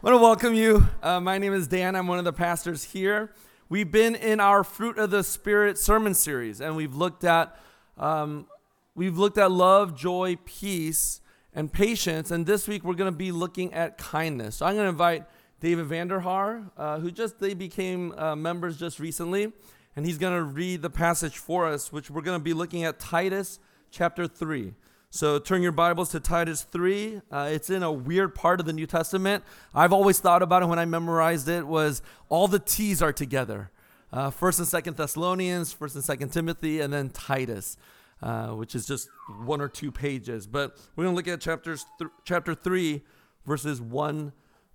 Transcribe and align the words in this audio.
I 0.00 0.06
want 0.06 0.14
to 0.14 0.22
welcome 0.22 0.54
you. 0.54 0.86
Uh, 1.02 1.18
my 1.18 1.38
name 1.38 1.52
is 1.52 1.66
Dan. 1.66 1.96
I'm 1.96 2.06
one 2.06 2.20
of 2.20 2.24
the 2.24 2.32
pastors 2.32 2.84
here. 2.84 3.32
We've 3.68 3.90
been 3.90 4.14
in 4.14 4.38
our 4.38 4.62
Fruit 4.62 4.96
of 4.96 5.10
the 5.10 5.24
Spirit 5.24 5.76
sermon 5.76 6.14
series, 6.14 6.60
and 6.60 6.76
we've 6.76 6.94
looked 6.94 7.24
at 7.24 7.58
um, 7.96 8.46
we've 8.94 9.18
looked 9.18 9.38
at 9.38 9.50
love, 9.50 9.96
joy, 9.96 10.36
peace, 10.44 11.20
and 11.52 11.72
patience. 11.72 12.30
And 12.30 12.46
this 12.46 12.68
week 12.68 12.84
we're 12.84 12.94
going 12.94 13.10
to 13.10 13.18
be 13.18 13.32
looking 13.32 13.74
at 13.74 13.98
kindness. 13.98 14.54
So 14.54 14.66
I'm 14.66 14.74
going 14.74 14.84
to 14.84 14.90
invite 14.90 15.24
David 15.58 15.86
Vanderhaar, 15.86 16.70
uh, 16.76 17.00
who 17.00 17.10
just 17.10 17.40
they 17.40 17.54
became 17.54 18.12
uh, 18.16 18.36
members 18.36 18.78
just 18.78 19.00
recently, 19.00 19.52
and 19.96 20.06
he's 20.06 20.16
going 20.16 20.36
to 20.36 20.44
read 20.44 20.80
the 20.80 20.90
passage 20.90 21.38
for 21.38 21.66
us, 21.66 21.92
which 21.92 22.08
we're 22.08 22.22
going 22.22 22.38
to 22.38 22.44
be 22.44 22.54
looking 22.54 22.84
at 22.84 23.00
Titus 23.00 23.58
chapter 23.90 24.28
three. 24.28 24.74
So 25.10 25.38
turn 25.38 25.62
your 25.62 25.72
Bibles 25.72 26.10
to 26.10 26.20
Titus 26.20 26.64
3. 26.64 27.22
Uh, 27.32 27.48
it's 27.50 27.70
in 27.70 27.82
a 27.82 27.90
weird 27.90 28.34
part 28.34 28.60
of 28.60 28.66
the 28.66 28.74
New 28.74 28.86
Testament. 28.86 29.42
I've 29.74 29.92
always 29.92 30.20
thought 30.20 30.42
about 30.42 30.62
it 30.62 30.66
when 30.66 30.78
I 30.78 30.84
memorized 30.84 31.48
it 31.48 31.66
was 31.66 32.02
all 32.28 32.46
the 32.46 32.58
T's 32.58 33.00
are 33.00 33.12
together. 33.12 33.70
Uh, 34.12 34.28
First 34.28 34.58
and 34.58 34.68
Second 34.68 34.98
Thessalonians, 34.98 35.72
First 35.72 35.94
and 35.94 36.04
Second 36.04 36.28
Timothy, 36.30 36.80
and 36.80 36.92
then 36.92 37.08
Titus, 37.08 37.78
uh, 38.22 38.48
which 38.48 38.74
is 38.74 38.86
just 38.86 39.08
one 39.44 39.62
or 39.62 39.68
two 39.68 39.90
pages. 39.90 40.46
But 40.46 40.76
we're 40.94 41.04
going 41.04 41.14
to 41.14 41.16
look 41.16 41.28
at 41.28 41.40
chapters 41.40 41.86
th- 41.98 42.10
chapter 42.24 42.54
3, 42.54 43.02
verses 43.46 43.80
1 43.80 44.32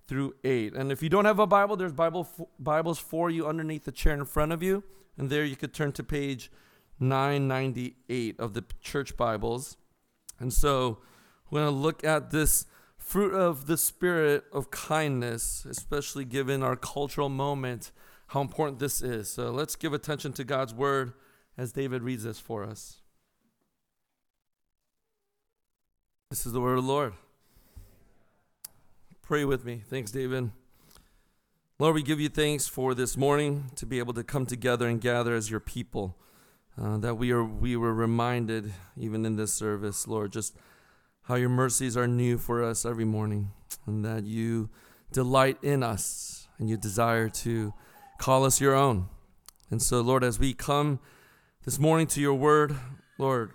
through 0.08 0.34
8. 0.42 0.74
And 0.74 0.90
if 0.90 1.00
you 1.00 1.08
don't 1.08 1.26
have 1.26 1.38
a 1.38 1.46
Bible, 1.46 1.76
there's 1.76 1.92
Bible 1.92 2.28
f- 2.36 2.46
Bibles 2.58 2.98
for 2.98 3.30
you 3.30 3.46
underneath 3.46 3.84
the 3.84 3.92
chair 3.92 4.14
in 4.14 4.24
front 4.24 4.50
of 4.50 4.64
you. 4.64 4.82
And 5.16 5.30
there 5.30 5.44
you 5.44 5.54
could 5.54 5.72
turn 5.72 5.92
to 5.92 6.02
page 6.02 6.50
998 6.98 8.40
of 8.40 8.54
the 8.54 8.64
church 8.80 9.16
Bibles. 9.16 9.76
And 10.38 10.52
so 10.52 10.98
we're 11.50 11.60
going 11.60 11.72
to 11.72 11.80
look 11.80 12.04
at 12.04 12.30
this 12.30 12.66
fruit 12.96 13.34
of 13.34 13.66
the 13.66 13.76
spirit 13.76 14.44
of 14.52 14.70
kindness, 14.70 15.66
especially 15.68 16.24
given 16.24 16.62
our 16.62 16.76
cultural 16.76 17.28
moment, 17.28 17.92
how 18.28 18.40
important 18.40 18.78
this 18.78 19.02
is. 19.02 19.30
So 19.30 19.50
let's 19.50 19.76
give 19.76 19.92
attention 19.92 20.32
to 20.34 20.44
God's 20.44 20.74
word 20.74 21.12
as 21.56 21.72
David 21.72 22.02
reads 22.02 22.24
this 22.24 22.40
for 22.40 22.64
us. 22.64 23.02
This 26.30 26.46
is 26.46 26.52
the 26.52 26.60
word 26.60 26.78
of 26.78 26.84
the 26.84 26.90
Lord. 26.90 27.12
Pray 29.22 29.44
with 29.44 29.64
me. 29.64 29.82
Thanks, 29.88 30.10
David. 30.10 30.50
Lord, 31.78 31.94
we 31.94 32.02
give 32.02 32.20
you 32.20 32.28
thanks 32.28 32.66
for 32.66 32.94
this 32.94 33.16
morning 33.16 33.70
to 33.76 33.86
be 33.86 33.98
able 33.98 34.14
to 34.14 34.24
come 34.24 34.46
together 34.46 34.88
and 34.88 35.00
gather 35.00 35.34
as 35.34 35.50
your 35.50 35.60
people. 35.60 36.16
Uh, 36.80 36.98
that 36.98 37.14
we 37.14 37.30
are 37.30 37.44
we 37.44 37.76
were 37.76 37.94
reminded 37.94 38.72
even 38.96 39.24
in 39.24 39.36
this 39.36 39.54
service, 39.54 40.08
Lord, 40.08 40.32
just 40.32 40.56
how 41.22 41.36
your 41.36 41.48
mercies 41.48 41.96
are 41.96 42.08
new 42.08 42.36
for 42.36 42.64
us 42.64 42.84
every 42.84 43.04
morning, 43.04 43.52
and 43.86 44.04
that 44.04 44.24
you 44.24 44.70
delight 45.12 45.58
in 45.62 45.82
us 45.82 46.48
and 46.58 46.68
you 46.68 46.76
desire 46.76 47.28
to 47.28 47.72
call 48.18 48.44
us 48.44 48.60
your 48.60 48.74
own. 48.74 49.08
And 49.70 49.80
so, 49.80 50.00
Lord, 50.00 50.24
as 50.24 50.38
we 50.38 50.52
come 50.52 50.98
this 51.64 51.78
morning 51.78 52.06
to 52.08 52.20
your 52.20 52.34
word, 52.34 52.76
Lord, 53.18 53.52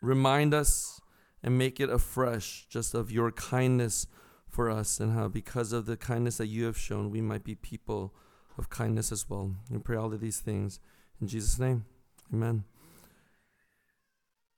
remind 0.00 0.54
us 0.54 1.00
and 1.42 1.58
make 1.58 1.80
it 1.80 1.90
afresh 1.90 2.66
just 2.70 2.94
of 2.94 3.10
your 3.10 3.30
kindness 3.32 4.06
for 4.48 4.70
us 4.70 5.00
and 5.00 5.12
how 5.12 5.28
because 5.28 5.72
of 5.72 5.86
the 5.86 5.96
kindness 5.96 6.38
that 6.38 6.46
you 6.46 6.64
have 6.64 6.78
shown, 6.78 7.10
we 7.10 7.20
might 7.20 7.44
be 7.44 7.54
people 7.54 8.14
of 8.56 8.70
kindness 8.70 9.10
as 9.10 9.28
well. 9.28 9.56
We 9.68 9.78
pray 9.78 9.96
all 9.96 10.12
of 10.12 10.20
these 10.20 10.38
things 10.38 10.78
in 11.20 11.26
Jesus' 11.26 11.58
name. 11.58 11.84
Amen. 12.32 12.64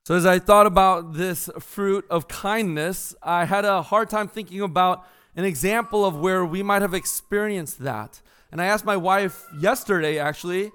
So, 0.04 0.14
as 0.14 0.24
I 0.24 0.38
thought 0.38 0.66
about 0.66 1.14
this 1.14 1.50
fruit 1.58 2.04
of 2.08 2.28
kindness, 2.28 3.14
I 3.22 3.44
had 3.44 3.64
a 3.64 3.82
hard 3.82 4.08
time 4.08 4.28
thinking 4.28 4.60
about 4.60 5.04
an 5.34 5.44
example 5.44 6.04
of 6.04 6.18
where 6.18 6.44
we 6.44 6.62
might 6.62 6.82
have 6.82 6.94
experienced 6.94 7.80
that. 7.80 8.20
And 8.52 8.62
I 8.62 8.66
asked 8.66 8.84
my 8.84 8.96
wife 8.96 9.44
yesterday, 9.58 10.18
actually, 10.18 10.70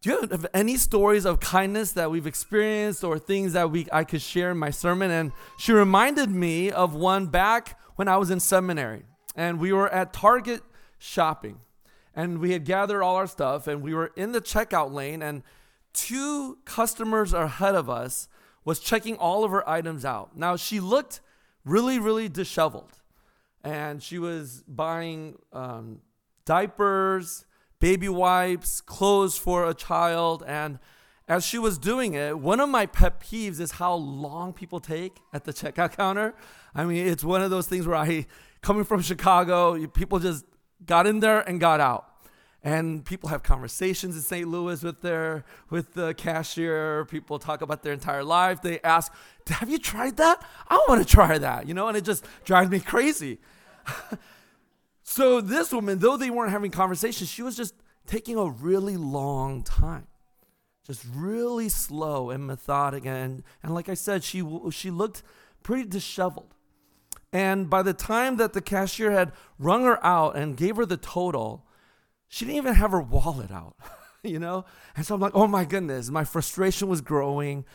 do 0.00 0.10
you 0.10 0.20
have 0.20 0.46
any 0.54 0.76
stories 0.76 1.24
of 1.24 1.40
kindness 1.40 1.92
that 1.92 2.10
we've 2.10 2.26
experienced 2.26 3.04
or 3.04 3.18
things 3.18 3.52
that 3.52 3.70
we 3.70 3.86
I 3.92 4.04
could 4.04 4.22
share 4.22 4.50
in 4.50 4.58
my 4.58 4.70
sermon? 4.70 5.10
And 5.10 5.32
she 5.58 5.72
reminded 5.72 6.30
me 6.30 6.70
of 6.70 6.94
one 6.94 7.26
back 7.26 7.78
when 7.96 8.08
I 8.08 8.16
was 8.16 8.30
in 8.30 8.40
seminary. 8.40 9.04
And 9.36 9.60
we 9.60 9.72
were 9.72 9.88
at 9.88 10.12
Target 10.12 10.62
shopping. 10.98 11.60
And 12.14 12.38
we 12.38 12.52
had 12.52 12.64
gathered 12.64 13.02
all 13.02 13.16
our 13.16 13.26
stuff 13.26 13.66
and 13.66 13.82
we 13.82 13.94
were 13.94 14.12
in 14.16 14.32
the 14.32 14.40
checkout 14.40 14.92
lane 14.92 15.22
and 15.22 15.42
two 15.92 16.58
customers 16.64 17.32
ahead 17.32 17.74
of 17.74 17.88
us 17.90 18.28
was 18.64 18.80
checking 18.80 19.16
all 19.16 19.44
of 19.44 19.50
her 19.50 19.68
items 19.68 20.04
out. 20.04 20.36
Now 20.36 20.56
she 20.56 20.80
looked 20.80 21.20
really, 21.64 21.98
really 21.98 22.28
disheveled, 22.28 22.92
and 23.64 24.02
she 24.02 24.18
was 24.18 24.62
buying 24.66 25.36
um, 25.52 26.00
diapers, 26.44 27.44
baby 27.80 28.08
wipes, 28.08 28.80
clothes 28.80 29.36
for 29.36 29.68
a 29.68 29.74
child, 29.74 30.44
and 30.46 30.78
as 31.28 31.44
she 31.44 31.58
was 31.58 31.78
doing 31.78 32.14
it, 32.14 32.38
one 32.38 32.60
of 32.60 32.68
my 32.68 32.86
pet 32.86 33.20
peeves 33.20 33.60
is 33.60 33.72
how 33.72 33.94
long 33.94 34.52
people 34.52 34.80
take 34.80 35.18
at 35.32 35.44
the 35.44 35.52
checkout 35.52 35.92
counter. 35.96 36.34
I 36.74 36.84
mean, 36.84 37.06
it's 37.06 37.24
one 37.24 37.42
of 37.42 37.50
those 37.50 37.66
things 37.66 37.86
where 37.86 37.96
I, 37.96 38.26
coming 38.60 38.84
from 38.84 39.02
Chicago, 39.02 39.86
people 39.86 40.18
just 40.18 40.44
got 40.84 41.06
in 41.06 41.20
there 41.20 41.40
and 41.40 41.60
got 41.60 41.80
out 41.80 42.11
and 42.64 43.04
people 43.04 43.28
have 43.28 43.42
conversations 43.42 44.14
in 44.14 44.22
St. 44.22 44.46
Louis 44.46 44.82
with 44.82 45.00
their 45.00 45.44
with 45.68 45.94
the 45.94 46.14
cashier. 46.14 47.04
People 47.06 47.38
talk 47.38 47.60
about 47.60 47.82
their 47.82 47.92
entire 47.92 48.22
life. 48.22 48.62
They 48.62 48.80
ask, 48.82 49.12
"Have 49.48 49.68
you 49.68 49.78
tried 49.78 50.16
that? 50.18 50.44
I 50.68 50.80
want 50.88 51.06
to 51.06 51.08
try 51.08 51.38
that." 51.38 51.66
You 51.66 51.74
know, 51.74 51.88
and 51.88 51.96
it 51.96 52.04
just 52.04 52.24
drives 52.44 52.70
me 52.70 52.78
crazy. 52.78 53.40
so 55.02 55.40
this 55.40 55.72
woman, 55.72 55.98
though 55.98 56.16
they 56.16 56.30
weren't 56.30 56.52
having 56.52 56.70
conversations, 56.70 57.28
she 57.28 57.42
was 57.42 57.56
just 57.56 57.74
taking 58.06 58.36
a 58.38 58.48
really 58.48 58.96
long 58.96 59.64
time, 59.64 60.06
just 60.86 61.04
really 61.12 61.68
slow 61.68 62.30
and 62.30 62.46
methodic. 62.46 63.04
And 63.04 63.42
and 63.64 63.74
like 63.74 63.88
I 63.88 63.94
said, 63.94 64.22
she 64.22 64.44
she 64.70 64.90
looked 64.90 65.24
pretty 65.64 65.88
disheveled. 65.88 66.54
And 67.32 67.68
by 67.70 67.82
the 67.82 67.94
time 67.94 68.36
that 68.36 68.52
the 68.52 68.60
cashier 68.60 69.10
had 69.10 69.32
rung 69.58 69.84
her 69.84 70.04
out 70.04 70.36
and 70.36 70.56
gave 70.56 70.76
her 70.76 70.84
the 70.84 70.98
total, 70.98 71.66
she 72.32 72.46
didn't 72.46 72.56
even 72.56 72.74
have 72.76 72.92
her 72.92 73.02
wallet 73.02 73.50
out, 73.50 73.76
you 74.22 74.38
know? 74.38 74.64
And 74.96 75.04
so 75.04 75.14
I'm 75.14 75.20
like, 75.20 75.34
oh 75.34 75.46
my 75.46 75.66
goodness, 75.66 76.08
my 76.08 76.24
frustration 76.24 76.88
was 76.88 77.02
growing. 77.02 77.66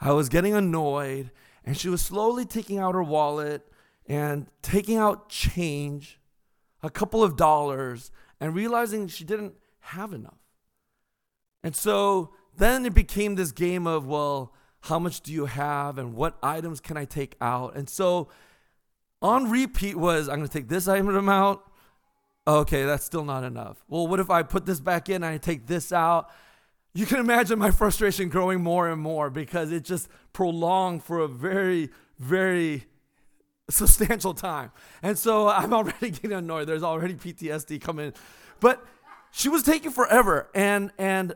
I 0.00 0.12
was 0.12 0.28
getting 0.28 0.54
annoyed. 0.54 1.32
And 1.64 1.76
she 1.76 1.88
was 1.88 2.00
slowly 2.00 2.44
taking 2.44 2.78
out 2.78 2.94
her 2.94 3.02
wallet 3.02 3.66
and 4.06 4.46
taking 4.62 4.98
out 4.98 5.30
change, 5.30 6.20
a 6.80 6.90
couple 6.90 7.24
of 7.24 7.36
dollars, 7.36 8.12
and 8.38 8.54
realizing 8.54 9.08
she 9.08 9.24
didn't 9.24 9.54
have 9.80 10.12
enough. 10.12 10.38
And 11.64 11.74
so 11.74 12.34
then 12.56 12.86
it 12.86 12.94
became 12.94 13.34
this 13.34 13.50
game 13.50 13.84
of, 13.84 14.06
well, 14.06 14.54
how 14.82 15.00
much 15.00 15.22
do 15.22 15.32
you 15.32 15.46
have 15.46 15.98
and 15.98 16.14
what 16.14 16.38
items 16.40 16.80
can 16.80 16.96
I 16.96 17.04
take 17.04 17.34
out? 17.40 17.74
And 17.74 17.90
so 17.90 18.28
on 19.20 19.50
repeat 19.50 19.96
was, 19.96 20.28
I'm 20.28 20.36
going 20.36 20.46
to 20.46 20.52
take 20.56 20.68
this 20.68 20.86
item 20.86 21.28
out 21.28 21.68
okay, 22.46 22.84
that's 22.84 23.04
still 23.04 23.24
not 23.24 23.44
enough. 23.44 23.82
Well, 23.88 24.06
what 24.06 24.20
if 24.20 24.30
I 24.30 24.42
put 24.42 24.66
this 24.66 24.80
back 24.80 25.08
in 25.08 25.16
and 25.16 25.26
I 25.26 25.38
take 25.38 25.66
this 25.66 25.92
out? 25.92 26.30
You 26.92 27.06
can 27.06 27.18
imagine 27.18 27.58
my 27.58 27.70
frustration 27.72 28.28
growing 28.28 28.62
more 28.62 28.88
and 28.88 29.00
more 29.00 29.30
because 29.30 29.72
it 29.72 29.84
just 29.84 30.08
prolonged 30.32 31.02
for 31.02 31.20
a 31.20 31.28
very, 31.28 31.90
very 32.18 32.84
substantial 33.70 34.34
time. 34.34 34.70
And 35.02 35.18
so 35.18 35.48
I'm 35.50 35.72
already 35.72 36.10
getting 36.10 36.32
annoyed. 36.32 36.68
There's 36.68 36.82
already 36.82 37.14
PTSD 37.14 37.80
coming. 37.80 38.12
But 38.60 38.84
she 39.30 39.48
was 39.48 39.62
taking 39.62 39.90
forever. 39.90 40.48
And 40.54 40.92
and 40.98 41.34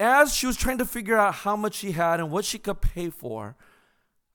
as 0.00 0.34
she 0.34 0.46
was 0.46 0.56
trying 0.56 0.78
to 0.78 0.84
figure 0.84 1.16
out 1.16 1.34
how 1.34 1.56
much 1.56 1.74
she 1.74 1.92
had 1.92 2.20
and 2.20 2.30
what 2.30 2.44
she 2.44 2.58
could 2.58 2.80
pay 2.80 3.10
for, 3.10 3.56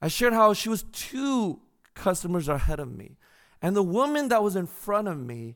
I 0.02 0.08
shared 0.10 0.34
how 0.34 0.54
she 0.54 0.68
was 0.68 0.84
two 0.92 1.62
customers 1.94 2.50
ahead 2.50 2.80
of 2.80 2.92
me. 2.92 3.18
And 3.62 3.76
the 3.76 3.84
woman 3.84 4.28
that 4.28 4.44
was 4.44 4.56
in 4.58 4.68
front 4.68 5.08
of 5.08 5.18
me 5.18 5.56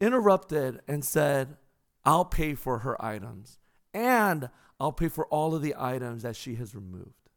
interrupted 0.00 0.80
and 0.86 1.04
said, 1.04 1.56
I'll 2.04 2.24
pay 2.24 2.54
for 2.54 2.78
her 2.78 3.02
items 3.04 3.58
and 3.92 4.50
I'll 4.78 4.92
pay 4.92 5.08
for 5.08 5.26
all 5.26 5.54
of 5.54 5.62
the 5.62 5.74
items 5.78 6.22
that 6.22 6.36
she 6.36 6.56
has 6.56 6.74
removed. 6.74 7.30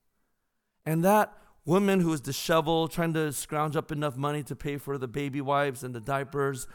And 0.86 1.04
that 1.04 1.34
woman 1.66 2.02
who 2.02 2.10
was 2.10 2.22
disheveled, 2.22 2.92
trying 2.92 3.14
to 3.14 3.32
scrounge 3.32 3.76
up 3.76 3.92
enough 3.92 4.18
money 4.18 4.44
to 4.44 4.56
pay 4.56 4.78
for 4.78 4.98
the 4.98 5.08
baby 5.08 5.42
wipes 5.42 5.84
and 5.84 5.94
the 5.96 6.00
diapers, 6.00 6.68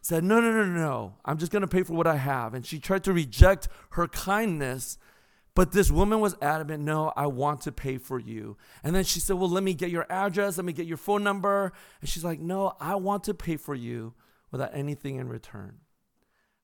said, 0.00 0.24
No, 0.24 0.40
no, 0.40 0.50
no, 0.50 0.64
no, 0.64 1.14
I'm 1.24 1.38
just 1.38 1.52
gonna 1.52 1.66
pay 1.66 1.82
for 1.82 1.94
what 1.94 2.06
I 2.06 2.16
have. 2.16 2.54
And 2.54 2.64
she 2.64 2.78
tried 2.78 3.04
to 3.04 3.12
reject 3.12 3.68
her 3.90 4.08
kindness. 4.08 4.98
But 5.54 5.72
this 5.72 5.90
woman 5.90 6.20
was 6.20 6.36
adamant, 6.42 6.84
no, 6.84 7.14
I 7.16 7.28
want 7.28 7.62
to 7.62 7.72
pay 7.72 7.96
for 7.96 8.20
you. 8.20 8.58
And 8.84 8.94
then 8.94 9.04
she 9.04 9.20
said, 9.20 9.36
well, 9.36 9.48
let 9.48 9.62
me 9.62 9.72
get 9.72 9.88
your 9.88 10.04
address, 10.12 10.58
let 10.58 10.66
me 10.66 10.74
get 10.74 10.84
your 10.84 10.98
phone 10.98 11.24
number. 11.24 11.72
And 12.02 12.10
she's 12.10 12.22
like, 12.22 12.40
no, 12.40 12.74
I 12.78 12.96
want 12.96 13.24
to 13.24 13.32
pay 13.32 13.56
for 13.56 13.74
you 13.74 14.12
without 14.56 14.74
anything 14.74 15.16
in 15.16 15.28
return. 15.28 15.76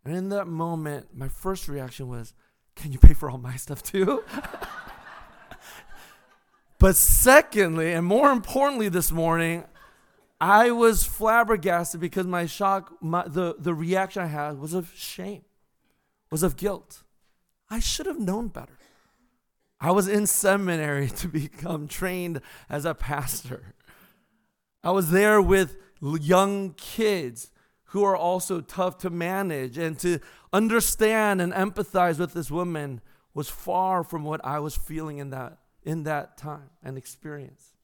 And 0.05 0.17
in 0.17 0.31
that 0.31 0.47
moment, 0.47 1.09
my 1.15 1.29
first 1.29 1.69
reaction 1.69 2.09
was, 2.09 2.33
Can 2.75 2.91
you 2.91 2.99
pay 2.99 3.13
for 3.13 3.31
all 3.31 3.39
my 3.39 3.57
stuff 3.57 3.83
too? 3.83 4.25
but 6.79 6.97
secondly, 6.97 7.93
and 7.93 8.07
more 8.07 8.31
importantly 8.31 8.89
this 8.89 9.13
morning, 9.13 9.65
I 10.41 10.71
was 10.71 11.05
flabbergasted 11.05 12.01
because 12.01 12.27
my 12.27 12.47
shock, 12.47 12.93
my, 13.01 13.29
the, 13.29 13.55
the 13.59 13.75
reaction 13.75 14.23
I 14.23 14.27
had 14.27 14.59
was 14.59 14.73
of 14.73 14.91
shame, 14.97 15.43
was 16.31 16.43
of 16.43 16.57
guilt. 16.57 17.03
I 17.71 17.79
should 17.79 18.07
have 18.07 18.19
known 18.19 18.49
better. 18.49 18.79
I 19.81 19.91
was 19.91 20.09
in 20.09 20.27
seminary 20.27 21.09
to 21.19 21.29
become 21.29 21.89
trained 21.89 22.41
as 22.71 22.85
a 22.85 22.95
pastor. 22.95 23.75
I 24.83 24.91
was 24.91 25.11
there 25.11 25.41
with 25.41 25.77
young 26.01 26.73
kids 26.73 27.53
who 27.93 28.03
are 28.05 28.17
also 28.17 28.63
tough 28.63 28.97
to 28.97 29.11
manage 29.11 29.77
and 29.77 29.99
to 29.99 30.19
understand 30.51 31.43
and 31.43 31.53
empathize 31.53 32.19
with 32.19 32.33
this 32.33 32.51
woman 32.51 33.03
was 33.35 33.51
far 33.51 34.03
from 34.03 34.25
what 34.25 34.43
I 34.43 34.61
was 34.61 34.75
feeling 34.75 35.19
in 35.19 35.29
that 35.31 35.59
in 35.85 36.05
that 36.05 36.39
time 36.39 36.71
and 36.83 36.97
experience. 36.97 37.75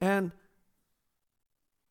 And 0.00 0.32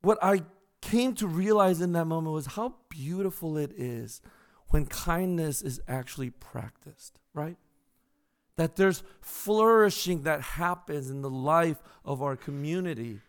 what 0.01 0.17
I 0.19 0.43
came 0.81 1.13
to 1.15 1.27
realize 1.27 1.79
in 1.79 1.91
that 1.91 2.05
moment 2.05 2.33
was 2.33 2.47
how 2.47 2.73
beautiful 2.89 3.55
it 3.57 3.73
is 3.77 4.21
when 4.69 4.87
kindness 4.87 5.61
is 5.61 5.79
actually 5.87 6.31
practiced, 6.31 7.19
right? 7.35 7.57
That 8.55 8.77
there's 8.77 9.03
flourishing 9.21 10.23
that 10.23 10.41
happens 10.41 11.11
in 11.11 11.21
the 11.21 11.29
life 11.29 11.77
of 12.03 12.23
our 12.23 12.35
community 12.35 13.19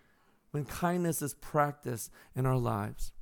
when 0.52 0.64
kindness 0.64 1.20
is 1.20 1.34
practiced 1.34 2.10
in 2.34 2.46
our 2.46 2.56
lives. 2.56 3.12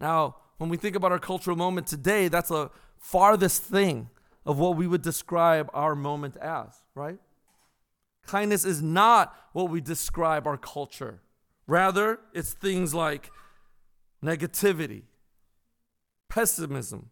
Now, 0.00 0.36
when 0.58 0.70
we 0.70 0.76
think 0.76 0.96
about 0.96 1.12
our 1.12 1.18
cultural 1.18 1.56
moment 1.56 1.86
today, 1.86 2.28
that's 2.28 2.50
a 2.50 2.70
farthest 2.98 3.62
thing 3.62 4.10
of 4.44 4.58
what 4.58 4.76
we 4.76 4.86
would 4.86 5.02
describe 5.02 5.68
our 5.74 5.94
moment 5.94 6.36
as, 6.36 6.82
right? 6.94 7.18
Kindness 8.26 8.64
is 8.64 8.82
not 8.82 9.34
what 9.52 9.70
we 9.70 9.80
describe 9.80 10.46
our 10.46 10.56
culture. 10.56 11.20
Rather, 11.66 12.20
it's 12.32 12.52
things 12.52 12.94
like 12.94 13.30
negativity, 14.24 15.02
pessimism, 16.28 17.10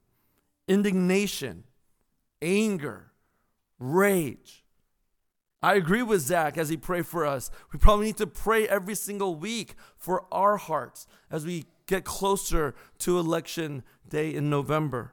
indignation, 0.68 1.64
anger, 2.40 3.12
rage. 3.78 4.64
I 5.62 5.74
agree 5.74 6.02
with 6.02 6.20
Zach 6.20 6.58
as 6.58 6.68
he 6.68 6.76
prayed 6.76 7.06
for 7.06 7.24
us. 7.24 7.50
We 7.72 7.78
probably 7.78 8.06
need 8.06 8.18
to 8.18 8.26
pray 8.26 8.68
every 8.68 8.94
single 8.94 9.34
week 9.34 9.74
for 9.96 10.26
our 10.30 10.56
hearts 10.56 11.06
as 11.30 11.46
we 11.46 11.64
get 11.86 12.04
closer 12.04 12.74
to 12.98 13.18
election 13.18 13.82
day 14.08 14.34
in 14.34 14.50
November. 14.50 15.12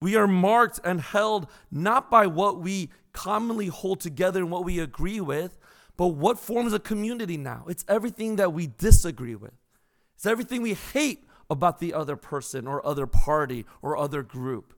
We 0.00 0.16
are 0.16 0.26
marked 0.26 0.80
and 0.84 1.00
held 1.00 1.48
not 1.70 2.10
by 2.10 2.26
what 2.26 2.60
we 2.60 2.90
commonly 3.12 3.68
hold 3.68 4.00
together 4.00 4.40
and 4.40 4.50
what 4.50 4.64
we 4.64 4.78
agree 4.78 5.20
with, 5.20 5.58
but 5.96 6.08
what 6.08 6.38
forms 6.38 6.72
a 6.72 6.78
community 6.78 7.36
now. 7.36 7.64
It's 7.68 7.84
everything 7.88 8.36
that 8.36 8.52
we 8.52 8.66
disagree 8.66 9.34
with, 9.34 9.54
it's 10.14 10.26
everything 10.26 10.62
we 10.62 10.74
hate 10.74 11.26
about 11.50 11.78
the 11.78 11.94
other 11.94 12.16
person 12.16 12.66
or 12.66 12.84
other 12.86 13.06
party 13.06 13.64
or 13.82 13.96
other 13.96 14.22
group. 14.22 14.74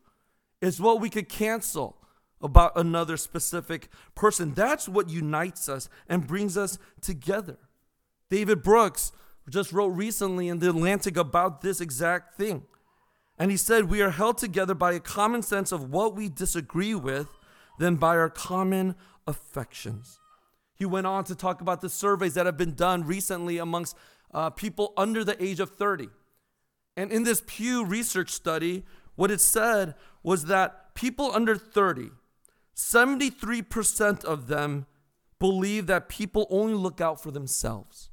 It's 0.60 0.80
what 0.80 1.00
we 1.00 1.10
could 1.10 1.28
cancel 1.28 1.96
about 2.40 2.72
another 2.76 3.16
specific 3.16 3.88
person. 4.14 4.52
That's 4.54 4.88
what 4.88 5.08
unites 5.08 5.68
us 5.68 5.88
and 6.08 6.26
brings 6.26 6.56
us 6.56 6.78
together. 7.00 7.58
David 8.30 8.62
Brooks 8.62 9.12
just 9.50 9.72
wrote 9.72 9.88
recently 9.88 10.48
in 10.48 10.58
The 10.58 10.70
Atlantic 10.70 11.16
about 11.16 11.60
this 11.60 11.80
exact 11.80 12.36
thing. 12.36 12.64
And 13.38 13.50
he 13.50 13.56
said, 13.56 13.84
We 13.84 14.02
are 14.02 14.10
held 14.10 14.38
together 14.38 14.74
by 14.74 14.92
a 14.92 15.00
common 15.00 15.42
sense 15.42 15.72
of 15.72 15.90
what 15.90 16.14
we 16.14 16.28
disagree 16.28 16.94
with 16.94 17.28
than 17.78 17.96
by 17.96 18.16
our 18.16 18.30
common 18.30 18.96
affections. 19.26 20.18
He 20.74 20.84
went 20.84 21.06
on 21.06 21.24
to 21.24 21.34
talk 21.34 21.60
about 21.60 21.80
the 21.80 21.88
surveys 21.88 22.34
that 22.34 22.46
have 22.46 22.56
been 22.56 22.74
done 22.74 23.06
recently 23.06 23.58
amongst 23.58 23.96
uh, 24.32 24.50
people 24.50 24.92
under 24.96 25.24
the 25.24 25.42
age 25.42 25.60
of 25.60 25.70
30. 25.70 26.08
And 26.96 27.12
in 27.12 27.24
this 27.24 27.42
Pew 27.46 27.84
Research 27.84 28.30
study, 28.30 28.84
what 29.14 29.30
it 29.30 29.40
said 29.40 29.94
was 30.22 30.46
that 30.46 30.94
people 30.94 31.30
under 31.32 31.56
30, 31.56 32.10
73% 32.74 34.24
of 34.24 34.48
them 34.48 34.86
believe 35.38 35.86
that 35.86 36.08
people 36.08 36.46
only 36.50 36.74
look 36.74 37.00
out 37.00 37.22
for 37.22 37.30
themselves. 37.30 38.10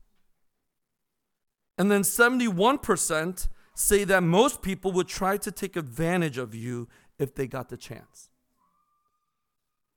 And 1.77 1.91
then 1.91 2.01
71% 2.01 3.47
say 3.75 4.03
that 4.03 4.23
most 4.23 4.61
people 4.61 4.91
would 4.91 5.07
try 5.07 5.37
to 5.37 5.51
take 5.51 5.75
advantage 5.75 6.37
of 6.37 6.53
you 6.53 6.87
if 7.17 7.33
they 7.33 7.47
got 7.47 7.69
the 7.69 7.77
chance. 7.77 8.29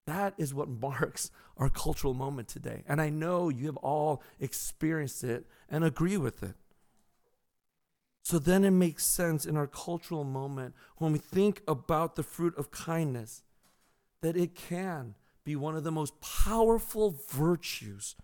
That 0.07 0.35
is 0.39 0.55
what 0.55 0.69
marks 0.81 1.31
our 1.57 1.69
cultural 1.69 2.15
moment 2.15 2.49
today. 2.49 2.83
And 2.87 3.01
I 3.01 3.11
know 3.11 3.49
you 3.49 3.67
have 3.67 3.77
all 3.79 4.23
experienced 4.41 5.25
it 5.25 5.47
and 5.69 5.85
agree 5.85 6.17
with 6.17 6.43
it. 6.43 6.55
So 8.23 8.41
then 8.41 8.65
it 8.65 8.73
makes 8.73 9.05
sense 9.05 9.47
in 9.47 9.57
our 9.57 9.69
cultural 9.69 10.25
moment 10.25 10.75
when 10.97 11.13
we 11.13 11.19
think 11.19 11.63
about 11.69 12.17
the 12.17 12.25
fruit 12.25 12.57
of 12.59 12.73
kindness 12.73 13.45
that 14.21 14.37
it 14.37 14.55
can 14.55 15.15
be 15.45 15.55
one 15.55 15.77
of 15.77 15.85
the 15.85 15.93
most 15.93 16.21
powerful 16.21 17.15
virtues 17.31 18.17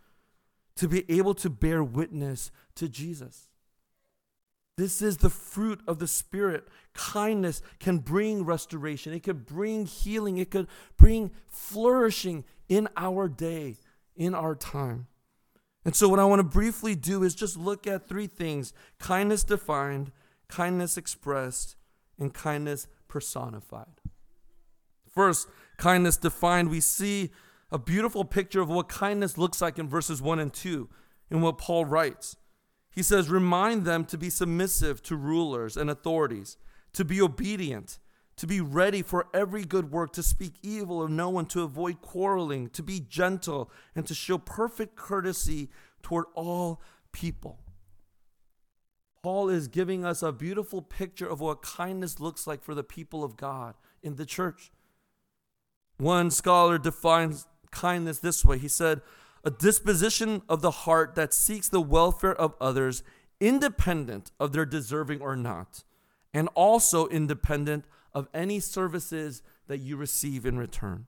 to 0.75 0.89
be 0.89 1.09
able 1.09 1.35
to 1.35 1.49
bear 1.49 1.85
witness 1.85 2.51
to 2.77 2.89
Jesus. 2.89 3.49
This 4.79 5.03
is 5.03 5.19
the 5.19 5.31
fruit 5.31 5.81
of 5.87 5.99
the 5.99 6.09
Spirit. 6.09 6.67
Kindness 6.95 7.63
can 7.79 7.99
bring 7.99 8.45
restoration, 8.45 9.13
it 9.13 9.23
could 9.23 9.47
bring 9.47 9.87
healing, 9.87 10.39
it 10.39 10.51
could 10.51 10.67
bring 10.97 11.31
flourishing 11.47 12.45
in 12.69 12.89
our 12.97 13.29
day, 13.29 13.77
in 14.17 14.35
our 14.35 14.55
time. 14.55 15.07
And 15.85 15.95
so, 15.95 16.09
what 16.09 16.19
I 16.19 16.25
want 16.25 16.41
to 16.41 16.45
briefly 16.45 16.95
do 16.95 17.23
is 17.23 17.35
just 17.35 17.57
look 17.57 17.87
at 17.87 18.09
three 18.09 18.27
things 18.27 18.73
kindness 18.99 19.45
defined, 19.45 20.13
kindness 20.49 20.97
expressed, 20.97 21.77
and 22.19 22.33
kindness 22.33 22.87
personified. 23.09 24.01
First, 25.15 25.49
kindness 25.77 26.17
defined, 26.17 26.71
we 26.71 26.81
see 26.81 27.31
a 27.71 27.79
beautiful 27.79 28.25
picture 28.25 28.61
of 28.61 28.69
what 28.69 28.89
kindness 28.89 29.37
looks 29.37 29.61
like 29.61 29.79
in 29.79 29.89
verses 29.89 30.23
1 30.23 30.39
and 30.39 30.53
2 30.53 30.89
in 31.31 31.41
what 31.41 31.59
Paul 31.59 31.85
writes. 31.85 32.37
He 32.93 33.03
says, 33.03 33.31
Remind 33.31 33.85
them 33.85 34.05
to 34.07 34.19
be 34.19 34.31
submissive 34.31 35.03
to 35.05 35.17
rulers 35.17 35.77
and 35.77 35.91
authorities, 35.91 36.57
to 36.93 37.05
be 37.05 37.21
obedient, 37.21 37.99
to 38.37 38.47
be 38.47 38.61
ready 38.61 39.03
for 39.03 39.27
every 39.33 39.65
good 39.65 39.91
work, 39.91 40.13
to 40.13 40.23
speak 40.23 40.55
evil 40.63 41.03
of 41.03 41.11
no 41.11 41.31
one, 41.31 41.47
to 41.47 41.63
avoid 41.63 42.01
quarreling, 42.01 42.69
to 42.71 42.83
be 42.83 43.01
gentle, 43.01 43.71
and 43.95 44.07
to 44.07 44.15
show 44.15 44.39
perfect 44.39 44.97
courtesy 44.97 45.71
toward 46.03 46.27
all 46.35 46.81
people. 47.13 47.59
Paul 49.23 49.49
is 49.49 49.69
giving 49.69 50.05
us 50.05 50.23
a 50.23 50.33
beautiful 50.33 50.83
picture 50.83 51.29
of 51.29 51.41
what 51.41 51.63
kindness 51.63 52.19
looks 52.19 52.47
like 52.47 52.63
for 52.63 52.75
the 52.75 52.83
people 52.83 53.23
of 53.23 53.37
God 53.37 53.75
in 54.03 54.17
the 54.17 54.27
church. 54.27 54.73
One 55.99 56.31
scholar 56.31 56.77
defines 56.77 57.47
kindness 57.71 58.19
this 58.19 58.45
way 58.45 58.59
he 58.59 58.69
said, 58.69 59.01
a 59.45 59.51
disposition 59.51 60.43
of 60.49 60.63
the 60.63 60.71
heart 60.71 61.15
that 61.15 61.35
seeks 61.35 61.69
the 61.69 61.81
welfare 61.81 62.35
of 62.35 62.55
others, 62.61 63.03
independent 63.41 64.31
of 64.39 64.53
their 64.53 64.65
deserving 64.65 65.21
or 65.21 65.37
not, 65.37 65.85
and 66.33 66.49
also 66.55 67.09
independent 67.09 67.85
of 68.15 68.29
any 68.33 68.61
services 68.61 69.43
that 69.67 69.79
you 69.79 69.97
receive 69.97 70.47
in 70.47 70.59
return. 70.59 71.07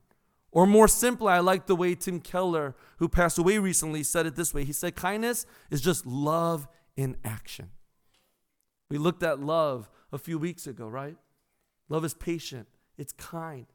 Or 0.51 0.67
more 0.67 0.89
simply, 0.89 1.33
I 1.33 1.41
like 1.41 1.67
the 1.67 1.77
way 1.77 1.95
Tim 1.95 2.21
Keller, 2.21 2.77
who 2.99 3.09
passed 3.09 3.39
away 3.39 3.59
recently, 3.59 4.03
said 4.03 4.25
it 4.25 4.37
this 4.37 4.55
way. 4.55 4.65
He 4.65 4.73
said, 4.73 4.95
Kindness 4.95 5.47
is 5.71 5.81
just 5.81 6.07
love 6.07 6.69
in 6.97 7.17
action. 7.25 7.71
We 8.89 8.99
looked 8.99 9.23
at 9.23 9.41
love 9.41 9.91
a 10.13 10.19
few 10.19 10.39
weeks 10.39 10.67
ago, 10.67 10.87
right? 10.87 11.17
Love 11.89 12.05
is 12.05 12.15
patient, 12.15 12.69
it's 12.97 13.13
kind. 13.13 13.67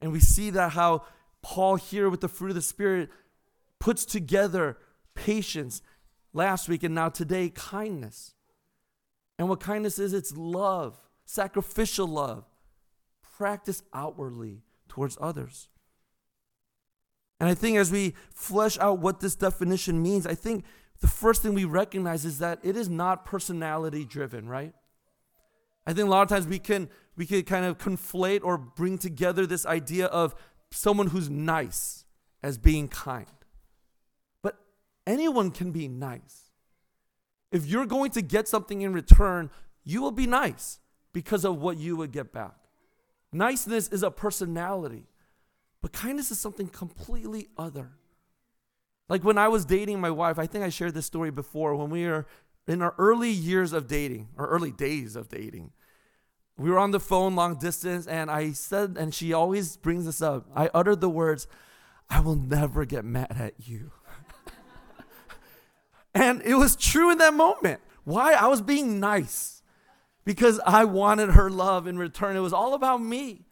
And 0.00 0.12
we 0.12 0.20
see 0.20 0.50
that 0.50 0.72
how 0.72 1.04
Paul 1.42 1.76
here 1.76 2.08
with 2.08 2.20
the 2.20 2.28
fruit 2.28 2.50
of 2.50 2.54
the 2.54 2.62
Spirit 2.62 3.10
puts 3.80 4.04
together 4.04 4.78
patience 5.14 5.82
last 6.32 6.68
week 6.68 6.82
and 6.82 6.94
now 6.94 7.08
today, 7.08 7.50
kindness. 7.50 8.34
And 9.38 9.48
what 9.48 9.60
kindness 9.60 9.98
is, 9.98 10.12
it's 10.12 10.36
love, 10.36 10.96
sacrificial 11.24 12.06
love, 12.06 12.44
practiced 13.36 13.84
outwardly 13.94 14.62
towards 14.88 15.16
others. 15.20 15.68
And 17.40 17.48
I 17.48 17.54
think 17.54 17.76
as 17.76 17.92
we 17.92 18.14
flesh 18.34 18.78
out 18.78 18.98
what 18.98 19.20
this 19.20 19.36
definition 19.36 20.02
means, 20.02 20.26
I 20.26 20.34
think 20.34 20.64
the 21.00 21.06
first 21.06 21.42
thing 21.42 21.54
we 21.54 21.64
recognize 21.64 22.24
is 22.24 22.38
that 22.40 22.58
it 22.64 22.76
is 22.76 22.88
not 22.88 23.24
personality 23.24 24.04
driven, 24.04 24.48
right? 24.48 24.74
I 25.86 25.92
think 25.92 26.08
a 26.08 26.10
lot 26.10 26.22
of 26.22 26.28
times 26.28 26.46
we 26.46 26.58
can 26.58 26.88
we 27.16 27.26
can 27.26 27.42
kind 27.42 27.64
of 27.64 27.78
conflate 27.78 28.40
or 28.42 28.58
bring 28.58 28.98
together 28.98 29.46
this 29.46 29.64
idea 29.66 30.06
of 30.06 30.34
someone 30.70 31.08
who's 31.08 31.30
nice 31.30 32.04
as 32.42 32.58
being 32.58 32.88
kind. 32.88 33.26
Anyone 35.08 35.50
can 35.50 35.72
be 35.72 35.88
nice. 35.88 36.50
If 37.50 37.64
you're 37.64 37.86
going 37.86 38.10
to 38.10 38.20
get 38.20 38.46
something 38.46 38.82
in 38.82 38.92
return, 38.92 39.50
you 39.82 40.02
will 40.02 40.12
be 40.12 40.26
nice 40.26 40.80
because 41.14 41.46
of 41.46 41.62
what 41.62 41.78
you 41.78 41.96
would 41.96 42.12
get 42.12 42.30
back. 42.30 42.54
Niceness 43.32 43.88
is 43.88 44.02
a 44.02 44.10
personality, 44.10 45.06
but 45.80 45.92
kindness 45.92 46.30
is 46.30 46.38
something 46.38 46.68
completely 46.68 47.48
other. 47.56 47.92
Like 49.08 49.24
when 49.24 49.38
I 49.38 49.48
was 49.48 49.64
dating 49.64 49.98
my 49.98 50.10
wife, 50.10 50.38
I 50.38 50.46
think 50.46 50.62
I 50.62 50.68
shared 50.68 50.92
this 50.92 51.06
story 51.06 51.30
before 51.30 51.74
when 51.74 51.88
we 51.88 52.06
were 52.06 52.26
in 52.66 52.82
our 52.82 52.94
early 52.98 53.30
years 53.30 53.72
of 53.72 53.86
dating, 53.86 54.28
or 54.36 54.46
early 54.46 54.70
days 54.70 55.16
of 55.16 55.30
dating. 55.30 55.72
We 56.58 56.68
were 56.68 56.78
on 56.78 56.90
the 56.90 57.00
phone 57.00 57.34
long 57.34 57.58
distance, 57.58 58.06
and 58.06 58.30
I 58.30 58.52
said, 58.52 58.98
and 59.00 59.14
she 59.14 59.32
always 59.32 59.78
brings 59.78 60.04
this 60.04 60.20
up. 60.20 60.50
I 60.54 60.68
uttered 60.74 61.00
the 61.00 61.08
words, 61.08 61.46
I 62.10 62.20
will 62.20 62.36
never 62.36 62.84
get 62.84 63.06
mad 63.06 63.36
at 63.40 63.54
you. 63.66 63.92
And 66.14 66.42
it 66.42 66.54
was 66.54 66.76
true 66.76 67.10
in 67.10 67.18
that 67.18 67.34
moment. 67.34 67.80
Why? 68.04 68.34
I 68.34 68.46
was 68.46 68.62
being 68.62 69.00
nice 69.00 69.62
because 70.24 70.60
I 70.66 70.84
wanted 70.84 71.30
her 71.30 71.50
love 71.50 71.86
in 71.86 71.98
return. 71.98 72.36
It 72.36 72.40
was 72.40 72.52
all 72.52 72.74
about 72.74 73.02
me. 73.02 73.46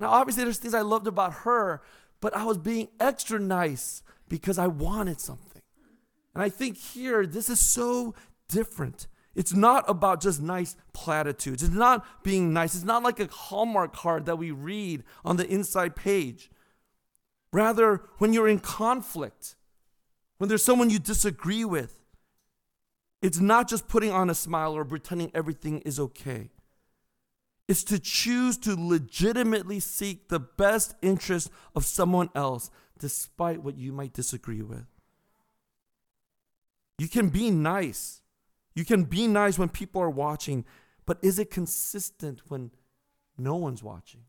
Now, 0.00 0.10
obviously, 0.10 0.44
there's 0.44 0.58
things 0.58 0.74
I 0.74 0.82
loved 0.82 1.06
about 1.06 1.32
her, 1.44 1.82
but 2.20 2.36
I 2.36 2.44
was 2.44 2.58
being 2.58 2.88
extra 3.00 3.38
nice 3.38 4.02
because 4.28 4.58
I 4.58 4.66
wanted 4.66 5.20
something. 5.20 5.62
And 6.34 6.42
I 6.42 6.48
think 6.48 6.76
here, 6.76 7.26
this 7.26 7.48
is 7.48 7.58
so 7.58 8.14
different. 8.48 9.08
It's 9.34 9.54
not 9.54 9.84
about 9.88 10.20
just 10.20 10.40
nice 10.40 10.76
platitudes. 10.92 11.62
It's 11.62 11.72
not 11.72 12.04
being 12.22 12.52
nice. 12.52 12.74
It's 12.74 12.84
not 12.84 13.02
like 13.02 13.20
a 13.20 13.28
Hallmark 13.28 13.92
card 13.94 14.26
that 14.26 14.36
we 14.36 14.50
read 14.50 15.04
on 15.24 15.36
the 15.36 15.46
inside 15.46 15.94
page. 15.94 16.50
Rather, 17.52 18.02
when 18.18 18.32
you're 18.32 18.48
in 18.48 18.58
conflict, 18.58 19.54
when 20.38 20.48
there's 20.48 20.64
someone 20.64 20.90
you 20.90 20.98
disagree 20.98 21.64
with, 21.64 22.00
it's 23.20 23.40
not 23.40 23.68
just 23.68 23.88
putting 23.88 24.12
on 24.12 24.30
a 24.30 24.34
smile 24.34 24.74
or 24.74 24.84
pretending 24.84 25.30
everything 25.34 25.80
is 25.80 25.98
okay. 25.98 26.50
It's 27.66 27.84
to 27.84 27.98
choose 27.98 28.56
to 28.58 28.74
legitimately 28.78 29.80
seek 29.80 30.28
the 30.28 30.40
best 30.40 30.94
interest 31.02 31.50
of 31.74 31.84
someone 31.84 32.30
else 32.34 32.70
despite 32.98 33.62
what 33.62 33.76
you 33.76 33.92
might 33.92 34.12
disagree 34.12 34.62
with. 34.62 34.86
You 36.98 37.08
can 37.08 37.28
be 37.28 37.50
nice. 37.50 38.22
You 38.74 38.84
can 38.84 39.04
be 39.04 39.26
nice 39.26 39.58
when 39.58 39.68
people 39.68 40.00
are 40.00 40.10
watching, 40.10 40.64
but 41.04 41.18
is 41.22 41.38
it 41.38 41.50
consistent 41.50 42.42
when 42.48 42.70
no 43.36 43.56
one's 43.56 43.82
watching? 43.82 44.22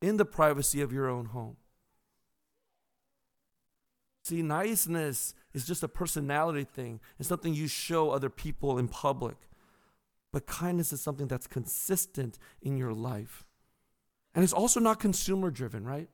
In 0.00 0.16
the 0.16 0.24
privacy 0.24 0.80
of 0.80 0.92
your 0.92 1.08
own 1.08 1.26
home. 1.26 1.56
See, 4.24 4.40
niceness 4.40 5.34
is 5.52 5.66
just 5.66 5.82
a 5.82 5.88
personality 5.88 6.64
thing. 6.64 7.00
It's 7.18 7.28
something 7.28 7.52
you 7.52 7.68
show 7.68 8.10
other 8.10 8.30
people 8.30 8.78
in 8.78 8.88
public. 8.88 9.36
But 10.32 10.46
kindness 10.46 10.94
is 10.94 11.02
something 11.02 11.28
that's 11.28 11.46
consistent 11.46 12.38
in 12.62 12.78
your 12.78 12.94
life. 12.94 13.44
And 14.34 14.42
it's 14.42 14.54
also 14.54 14.80
not 14.80 14.98
consumer 14.98 15.50
driven, 15.50 15.84
right? 15.84 16.08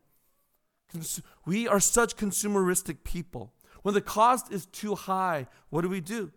We 1.46 1.68
are 1.68 1.78
such 1.78 2.16
consumeristic 2.16 3.04
people. 3.04 3.52
When 3.82 3.94
the 3.94 4.00
cost 4.00 4.52
is 4.52 4.66
too 4.66 4.96
high, 4.96 5.46
what 5.70 5.82
do 5.82 5.88
we 5.88 6.00
do? 6.00 6.32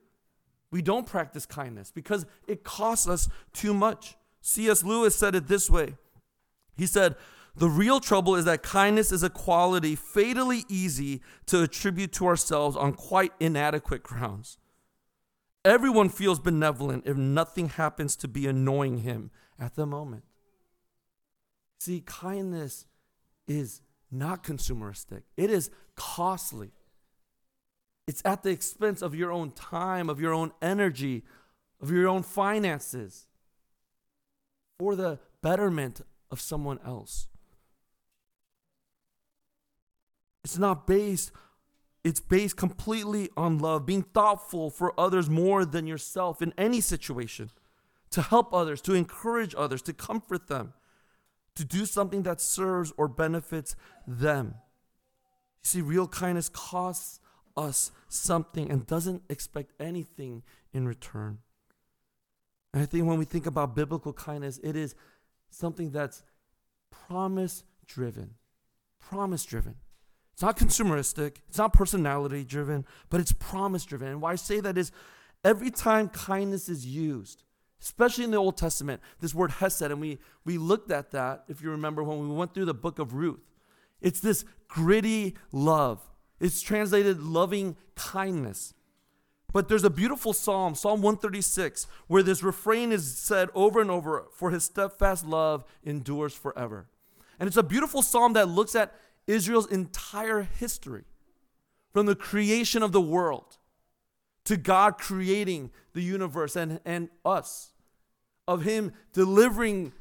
We 0.69 0.83
don't 0.83 1.07
practice 1.07 1.47
kindness 1.47 1.91
because 1.91 2.27
it 2.47 2.63
costs 2.63 3.07
us 3.07 3.29
too 3.51 3.73
much. 3.73 4.15
C.S. 4.41 4.83
Lewis 4.83 5.15
said 5.15 5.33
it 5.33 5.47
this 5.47 5.69
way 5.71 5.95
He 6.75 6.85
said, 6.85 7.15
The 7.55 7.69
real 7.69 7.99
trouble 7.99 8.35
is 8.35 8.45
that 8.45 8.63
kindness 8.63 9.11
is 9.11 9.21
a 9.21 9.29
quality 9.29 9.95
fatally 9.95 10.65
easy 10.67 11.21
to 11.45 11.61
attribute 11.61 12.11
to 12.13 12.25
ourselves 12.25 12.75
on 12.75 12.93
quite 12.93 13.31
inadequate 13.39 14.01
grounds. 14.01 14.57
Everyone 15.63 16.09
feels 16.09 16.39
benevolent 16.39 17.03
if 17.05 17.15
nothing 17.15 17.69
happens 17.69 18.15
to 18.17 18.27
be 18.27 18.47
annoying 18.47 18.99
him 18.99 19.29
at 19.59 19.75
the 19.75 19.85
moment. 19.85 20.23
See, 21.79 22.01
kindness 22.05 22.85
is 23.47 23.81
not 24.11 24.43
consumeristic, 24.43 25.23
it 25.37 25.49
is 25.49 25.69
costly. 25.95 26.71
It's 28.07 28.21
at 28.25 28.43
the 28.43 28.49
expense 28.49 29.01
of 29.01 29.15
your 29.15 29.31
own 29.31 29.51
time, 29.51 30.09
of 30.09 30.19
your 30.19 30.33
own 30.33 30.51
energy, 30.61 31.23
of 31.81 31.89
your 31.89 32.07
own 32.07 32.23
finances 32.23 33.27
for 34.77 34.95
the 34.95 35.19
betterment 35.41 36.01
of 36.29 36.41
someone 36.41 36.79
else. 36.85 37.27
It's 40.43 40.57
not 40.57 40.87
based 40.87 41.31
it's 42.03 42.19
based 42.19 42.57
completely 42.57 43.29
on 43.37 43.59
love, 43.59 43.85
being 43.85 44.03
thoughtful 44.03 44.69
for 44.69 44.93
others 44.99 45.29
more 45.29 45.63
than 45.63 45.87
yourself 45.87 46.41
in 46.41 46.53
any 46.57 46.81
situation, 46.81 47.49
to 48.09 48.21
help 48.21 48.53
others, 48.53 48.81
to 48.81 48.93
encourage 48.93 49.55
others, 49.57 49.81
to 49.83 49.93
comfort 49.93 50.47
them 50.47 50.73
to 51.55 51.63
do 51.63 51.85
something 51.85 52.23
that 52.23 52.41
serves 52.41 52.91
or 52.97 53.07
benefits 53.07 53.75
them. 54.07 54.55
You 55.63 55.67
see, 55.67 55.81
real 55.81 56.07
kindness 56.07 56.49
costs 56.49 57.19
us 57.55 57.91
something 58.07 58.71
and 58.71 58.87
doesn't 58.87 59.23
expect 59.29 59.73
anything 59.79 60.43
in 60.73 60.87
return. 60.87 61.39
And 62.73 62.81
I 62.81 62.85
think 62.85 63.05
when 63.05 63.19
we 63.19 63.25
think 63.25 63.45
about 63.45 63.75
biblical 63.75 64.13
kindness, 64.13 64.59
it 64.63 64.75
is 64.75 64.95
something 65.51 65.91
that's 65.91 66.23
promise 66.89 67.63
driven. 67.85 68.35
Promise 68.99 69.45
driven. 69.45 69.75
It's 70.33 70.41
not 70.41 70.57
consumeristic, 70.57 71.37
it's 71.47 71.59
not 71.59 71.73
personality 71.73 72.43
driven, 72.43 72.85
but 73.09 73.21
it's 73.21 73.31
promise 73.31 73.85
driven. 73.85 74.07
And 74.07 74.21
why 74.21 74.31
I 74.31 74.35
say 74.35 74.59
that 74.59 74.77
is 74.77 74.91
every 75.43 75.69
time 75.69 76.09
kindness 76.09 76.69
is 76.69 76.85
used, 76.85 77.43
especially 77.81 78.23
in 78.23 78.31
the 78.31 78.37
Old 78.37 78.57
Testament, 78.57 79.01
this 79.19 79.35
word 79.35 79.51
hesed, 79.51 79.83
and 79.83 80.01
we, 80.01 80.17
we 80.43 80.57
looked 80.57 80.89
at 80.89 81.11
that, 81.11 81.43
if 81.47 81.61
you 81.61 81.69
remember, 81.69 82.03
when 82.03 82.27
we 82.27 82.35
went 82.35 82.53
through 82.53 82.65
the 82.65 82.73
book 82.73 82.97
of 82.97 83.13
Ruth. 83.13 83.41
It's 84.01 84.19
this 84.19 84.43
gritty 84.67 85.35
love. 85.51 86.01
It's 86.39 86.61
translated 86.61 87.21
loving 87.21 87.77
kindness. 87.95 88.73
But 89.53 89.69
there's 89.69 89.83
a 89.83 89.89
beautiful 89.89 90.33
psalm, 90.33 90.73
Psalm 90.73 91.01
136, 91.03 91.85
where 92.07 92.23
this 92.23 92.41
refrain 92.41 92.91
is 92.91 93.17
said 93.17 93.49
over 93.53 93.79
and 93.79 93.91
over 93.91 94.25
For 94.33 94.49
his 94.49 94.63
steadfast 94.63 95.25
love 95.25 95.63
endures 95.83 96.33
forever. 96.33 96.87
And 97.39 97.47
it's 97.47 97.57
a 97.57 97.63
beautiful 97.63 98.01
psalm 98.01 98.33
that 98.33 98.49
looks 98.49 98.75
at 98.75 98.95
Israel's 99.27 99.71
entire 99.71 100.41
history 100.41 101.05
from 101.93 102.05
the 102.05 102.15
creation 102.15 102.83
of 102.83 102.91
the 102.91 103.01
world 103.01 103.57
to 104.45 104.57
God 104.57 104.97
creating 104.97 105.71
the 105.93 106.01
universe 106.01 106.55
and, 106.55 106.79
and 106.85 107.09
us 107.23 107.73
of 108.47 108.63
him 108.63 108.91
delivering 109.13 109.93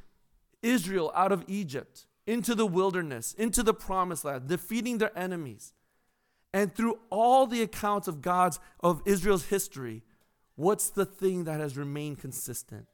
Israel 0.62 1.12
out 1.14 1.32
of 1.32 1.44
Egypt 1.46 2.06
into 2.26 2.54
the 2.54 2.66
wilderness, 2.66 3.34
into 3.34 3.62
the 3.62 3.74
promised 3.74 4.24
land, 4.24 4.48
defeating 4.48 4.98
their 4.98 5.16
enemies. 5.16 5.72
And 6.52 6.74
through 6.74 6.98
all 7.10 7.46
the 7.46 7.62
accounts 7.62 8.08
of 8.08 8.20
God's 8.20 8.60
of 8.80 9.02
Israel's 9.04 9.46
history, 9.46 10.02
what's 10.54 10.90
the 10.90 11.06
thing 11.06 11.44
that 11.44 11.60
has 11.60 11.76
remained 11.76 12.18
consistent? 12.18 12.86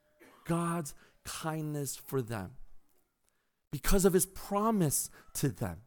God's 0.44 0.94
kindness 1.24 1.96
for 1.96 2.22
them. 2.22 2.52
Because 3.70 4.04
of 4.04 4.12
his 4.12 4.26
promise 4.26 5.10
to 5.34 5.48
them. 5.48 5.78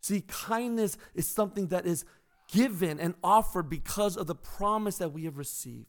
See, 0.00 0.22
kindness 0.22 0.96
is 1.14 1.26
something 1.26 1.68
that 1.68 1.86
is 1.86 2.04
given 2.50 2.98
and 3.00 3.14
offered 3.22 3.68
because 3.68 4.16
of 4.16 4.26
the 4.26 4.34
promise 4.34 4.98
that 4.98 5.12
we 5.12 5.24
have 5.24 5.38
received 5.38 5.86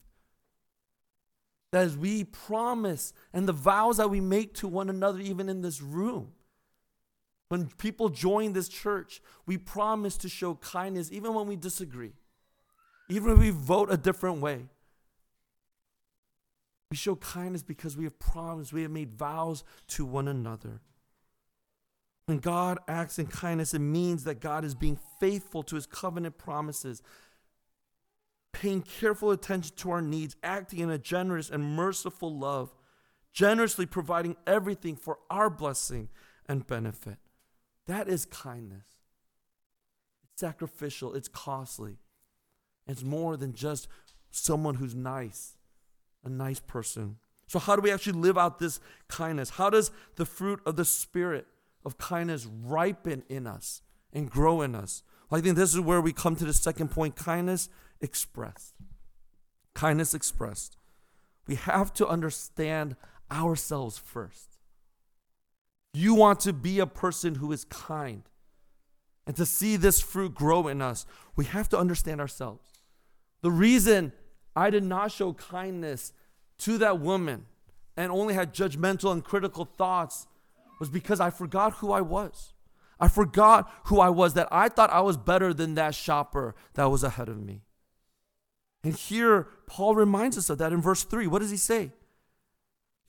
that 1.71 1.83
as 1.83 1.97
we 1.97 2.23
promise 2.23 3.13
and 3.33 3.47
the 3.47 3.53
vows 3.53 3.97
that 3.97 4.09
we 4.09 4.19
make 4.19 4.53
to 4.55 4.67
one 4.67 4.89
another, 4.89 5.19
even 5.19 5.49
in 5.49 5.61
this 5.61 5.81
room, 5.81 6.31
when 7.49 7.67
people 7.77 8.09
join 8.09 8.53
this 8.53 8.67
church, 8.67 9.21
we 9.45 9.57
promise 9.57 10.17
to 10.17 10.29
show 10.29 10.55
kindness 10.55 11.11
even 11.11 11.33
when 11.33 11.47
we 11.47 11.55
disagree, 11.55 12.13
even 13.07 13.31
when 13.31 13.39
we 13.39 13.49
vote 13.49 13.91
a 13.91 13.97
different 13.97 14.39
way. 14.39 14.67
We 16.91 16.97
show 16.97 17.15
kindness 17.15 17.61
because 17.61 17.95
we 17.95 18.05
have 18.05 18.17
promised, 18.17 18.73
we 18.73 18.81
have 18.81 18.91
made 18.91 19.13
vows 19.13 19.63
to 19.89 20.05
one 20.05 20.27
another. 20.27 20.81
When 22.29 22.37
God 22.37 22.77
acts 22.87 23.17
in 23.17 23.25
kindness, 23.25 23.73
it 23.73 23.79
means 23.79 24.23
that 24.25 24.39
God 24.39 24.63
is 24.63 24.75
being 24.75 24.99
faithful 25.19 25.63
to 25.63 25.73
his 25.73 25.87
covenant 25.87 26.37
promises 26.37 27.01
paying 28.53 28.83
careful 28.83 29.31
attention 29.31 29.75
to 29.77 29.89
our 29.89 30.01
needs, 30.01 30.35
acting 30.43 30.77
in 30.77 30.91
a 30.91 30.99
generous 30.99 31.49
and 31.49 31.75
merciful 31.75 32.37
love, 32.37 32.75
generously 33.33 33.87
providing 33.87 34.35
everything 34.45 34.95
for 34.95 35.17
our 35.31 35.49
blessing 35.49 36.07
and 36.47 36.67
benefit. 36.67 37.17
That 37.87 38.07
is 38.07 38.25
kindness. 38.25 38.85
It's 40.23 40.39
sacrificial, 40.39 41.15
it's 41.15 41.29
costly. 41.29 41.97
It's 42.85 43.03
more 43.03 43.37
than 43.37 43.53
just 43.53 43.87
someone 44.29 44.75
who's 44.75 44.93
nice, 44.93 45.57
a 46.23 46.29
nice 46.29 46.59
person. 46.59 47.17
So, 47.47 47.57
how 47.57 47.75
do 47.75 47.81
we 47.81 47.91
actually 47.91 48.19
live 48.19 48.37
out 48.37 48.59
this 48.59 48.79
kindness? 49.07 49.49
How 49.49 49.71
does 49.71 49.89
the 50.15 50.27
fruit 50.27 50.59
of 50.67 50.75
the 50.75 50.85
Spirit 50.85 51.47
of 51.85 51.97
kindness 51.97 52.45
ripen 52.45 53.23
in 53.29 53.47
us 53.47 53.81
and 54.13 54.29
grow 54.29 54.61
in 54.61 54.75
us? 54.75 55.03
I 55.31 55.41
think 55.41 55.55
this 55.55 55.73
is 55.73 55.79
where 55.79 56.01
we 56.01 56.13
come 56.13 56.35
to 56.37 56.45
the 56.45 56.53
second 56.53 56.89
point 56.89 57.15
kindness 57.15 57.69
expressed. 58.01 58.73
Kindness 59.73 60.13
expressed. 60.13 60.77
We 61.47 61.55
have 61.55 61.93
to 61.93 62.07
understand 62.07 62.95
ourselves 63.31 63.97
first. 63.97 64.57
You 65.93 66.13
want 66.13 66.39
to 66.41 66.53
be 66.53 66.79
a 66.79 66.87
person 66.87 67.35
who 67.35 67.51
is 67.51 67.65
kind 67.65 68.23
and 69.29 69.35
to 69.35 69.45
see 69.45 69.75
this 69.75 70.01
fruit 70.01 70.33
grow 70.33 70.67
in 70.67 70.81
us, 70.81 71.05
we 71.35 71.45
have 71.45 71.69
to 71.69 71.77
understand 71.77 72.19
ourselves. 72.19 72.67
The 73.41 73.51
reason 73.51 74.11
I 74.55 74.71
did 74.71 74.83
not 74.83 75.11
show 75.11 75.33
kindness 75.33 76.13
to 76.59 76.79
that 76.79 76.99
woman 76.99 77.45
and 77.95 78.11
only 78.11 78.33
had 78.33 78.55
judgmental 78.55 79.11
and 79.11 79.23
critical 79.23 79.65
thoughts 79.65 80.25
was 80.79 80.89
because 80.89 81.19
I 81.19 81.29
forgot 81.29 81.73
who 81.73 81.91
I 81.91 82.01
was. 82.01 82.53
I 82.99 83.07
forgot 83.07 83.71
who 83.85 83.99
I 83.99 84.09
was, 84.09 84.33
that 84.33 84.47
I 84.51 84.67
thought 84.69 84.89
I 84.91 85.01
was 85.01 85.17
better 85.17 85.53
than 85.53 85.75
that 85.75 85.95
shopper 85.95 86.55
that 86.73 86.85
was 86.85 87.03
ahead 87.03 87.29
of 87.29 87.41
me. 87.41 87.61
And 88.83 88.95
here, 88.95 89.47
Paul 89.67 89.95
reminds 89.95 90.37
us 90.37 90.49
of 90.49 90.57
that 90.57 90.73
in 90.73 90.81
verse 90.81 91.03
3. 91.03 91.27
What 91.27 91.39
does 91.39 91.51
he 91.51 91.57
say? 91.57 91.91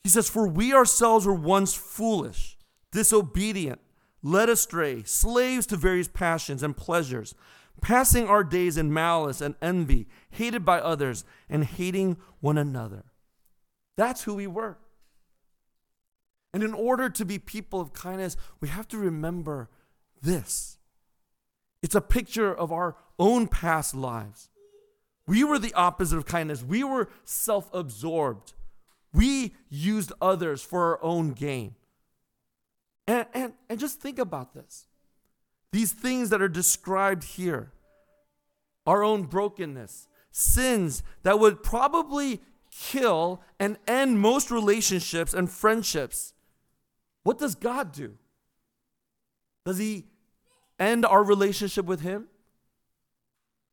He 0.03 0.09
says, 0.09 0.29
For 0.29 0.47
we 0.47 0.73
ourselves 0.73 1.25
were 1.25 1.33
once 1.33 1.73
foolish, 1.73 2.57
disobedient, 2.91 3.79
led 4.23 4.49
astray, 4.49 5.03
slaves 5.03 5.65
to 5.67 5.77
various 5.77 6.07
passions 6.07 6.63
and 6.63 6.75
pleasures, 6.75 7.35
passing 7.81 8.27
our 8.27 8.43
days 8.43 8.77
in 8.77 8.93
malice 8.93 9.41
and 9.41 9.55
envy, 9.61 10.07
hated 10.29 10.65
by 10.65 10.79
others, 10.79 11.23
and 11.49 11.65
hating 11.65 12.17
one 12.39 12.57
another. 12.57 13.05
That's 13.97 14.23
who 14.23 14.35
we 14.35 14.47
were. 14.47 14.77
And 16.53 16.63
in 16.63 16.73
order 16.73 17.09
to 17.09 17.25
be 17.25 17.39
people 17.39 17.79
of 17.79 17.93
kindness, 17.93 18.35
we 18.59 18.67
have 18.67 18.87
to 18.89 18.97
remember 18.97 19.69
this 20.21 20.77
it's 21.81 21.95
a 21.95 22.01
picture 22.01 22.53
of 22.53 22.71
our 22.71 22.95
own 23.17 23.47
past 23.47 23.95
lives. 23.95 24.49
We 25.27 25.43
were 25.43 25.57
the 25.57 25.73
opposite 25.73 26.17
of 26.17 26.25
kindness, 26.25 26.63
we 26.63 26.83
were 26.83 27.09
self 27.23 27.73
absorbed. 27.73 28.53
We 29.13 29.55
used 29.69 30.13
others 30.21 30.61
for 30.61 30.85
our 30.85 31.03
own 31.03 31.31
gain. 31.31 31.75
And, 33.07 33.25
and, 33.33 33.53
and 33.69 33.77
just 33.77 33.99
think 33.99 34.19
about 34.19 34.53
this. 34.53 34.87
These 35.73 35.91
things 35.91 36.29
that 36.29 36.41
are 36.41 36.47
described 36.47 37.23
here 37.23 37.73
our 38.87 39.03
own 39.03 39.23
brokenness, 39.23 40.07
sins 40.31 41.03
that 41.23 41.39
would 41.39 41.61
probably 41.61 42.41
kill 42.71 43.41
and 43.59 43.77
end 43.87 44.19
most 44.19 44.49
relationships 44.49 45.33
and 45.33 45.51
friendships. 45.51 46.33
What 47.23 47.37
does 47.37 47.55
God 47.55 47.91
do? 47.91 48.17
Does 49.65 49.77
He 49.77 50.05
end 50.79 51.05
our 51.05 51.23
relationship 51.23 51.85
with 51.85 52.01
Him? 52.01 52.27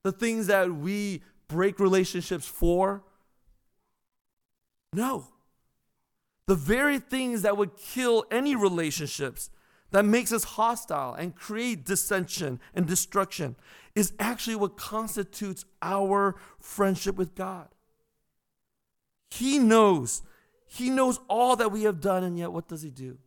The 0.04 0.12
things 0.12 0.46
that 0.46 0.72
we 0.74 1.22
break 1.48 1.80
relationships 1.80 2.46
for? 2.46 3.02
No. 4.92 5.28
The 6.46 6.54
very 6.54 6.98
things 6.98 7.42
that 7.42 7.56
would 7.56 7.76
kill 7.76 8.24
any 8.30 8.54
relationships 8.54 9.50
that 9.90 10.04
makes 10.04 10.32
us 10.32 10.44
hostile 10.44 11.14
and 11.14 11.34
create 11.34 11.84
dissension 11.84 12.60
and 12.74 12.86
destruction 12.86 13.56
is 13.94 14.12
actually 14.18 14.56
what 14.56 14.76
constitutes 14.76 15.64
our 15.82 16.36
friendship 16.60 17.16
with 17.16 17.34
God. 17.34 17.68
He 19.30 19.58
knows. 19.58 20.22
He 20.66 20.90
knows 20.90 21.20
all 21.28 21.56
that 21.56 21.72
we 21.72 21.82
have 21.84 22.00
done, 22.00 22.22
and 22.22 22.38
yet 22.38 22.52
what 22.52 22.68
does 22.68 22.82
He 22.82 22.90
do? 22.90 23.18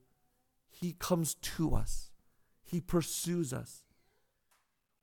He 0.82 0.94
comes 0.94 1.36
to 1.36 1.76
us, 1.76 2.10
He 2.64 2.82
pursues 2.82 3.54
us. 3.54 3.84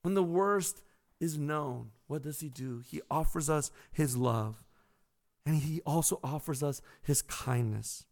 When 0.01 0.13
the 0.13 0.23
worst 0.23 0.81
is 1.19 1.37
known, 1.37 1.91
what 2.07 2.21
does 2.21 2.41
He 2.41 2.49
do? 2.49 2.83
He 2.85 3.01
offers 3.09 3.49
us 3.49 3.71
His 3.91 4.17
love, 4.17 4.61
and 5.45 5.55
He 5.55 5.81
also 5.85 6.19
offers 6.21 6.61
us 6.61 6.81
His 7.01 7.21
kindness. 7.21 8.05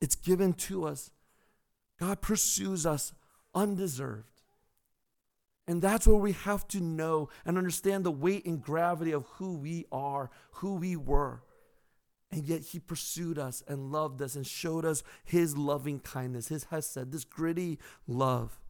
It's 0.00 0.16
given 0.16 0.52
to 0.54 0.86
us. 0.86 1.10
God 2.00 2.20
pursues 2.20 2.84
us 2.84 3.12
undeserved. 3.54 4.42
And 5.68 5.82
that's 5.82 6.06
where 6.06 6.16
we 6.16 6.32
have 6.32 6.66
to 6.68 6.80
know 6.80 7.28
and 7.44 7.58
understand 7.58 8.04
the 8.04 8.10
weight 8.10 8.46
and 8.46 8.62
gravity 8.62 9.12
of 9.12 9.26
who 9.34 9.54
we 9.56 9.86
are, 9.92 10.30
who 10.52 10.74
we 10.74 10.96
were. 10.96 11.42
And 12.30 12.44
yet 12.44 12.60
he 12.60 12.78
pursued 12.78 13.38
us 13.38 13.62
and 13.66 13.90
loved 13.90 14.20
us 14.20 14.36
and 14.36 14.46
showed 14.46 14.84
us 14.84 15.02
his 15.24 15.56
loving 15.56 15.98
kindness, 15.98 16.48
his 16.48 16.64
hesed, 16.64 17.10
this 17.10 17.24
gritty 17.24 17.78
love. 18.06 18.60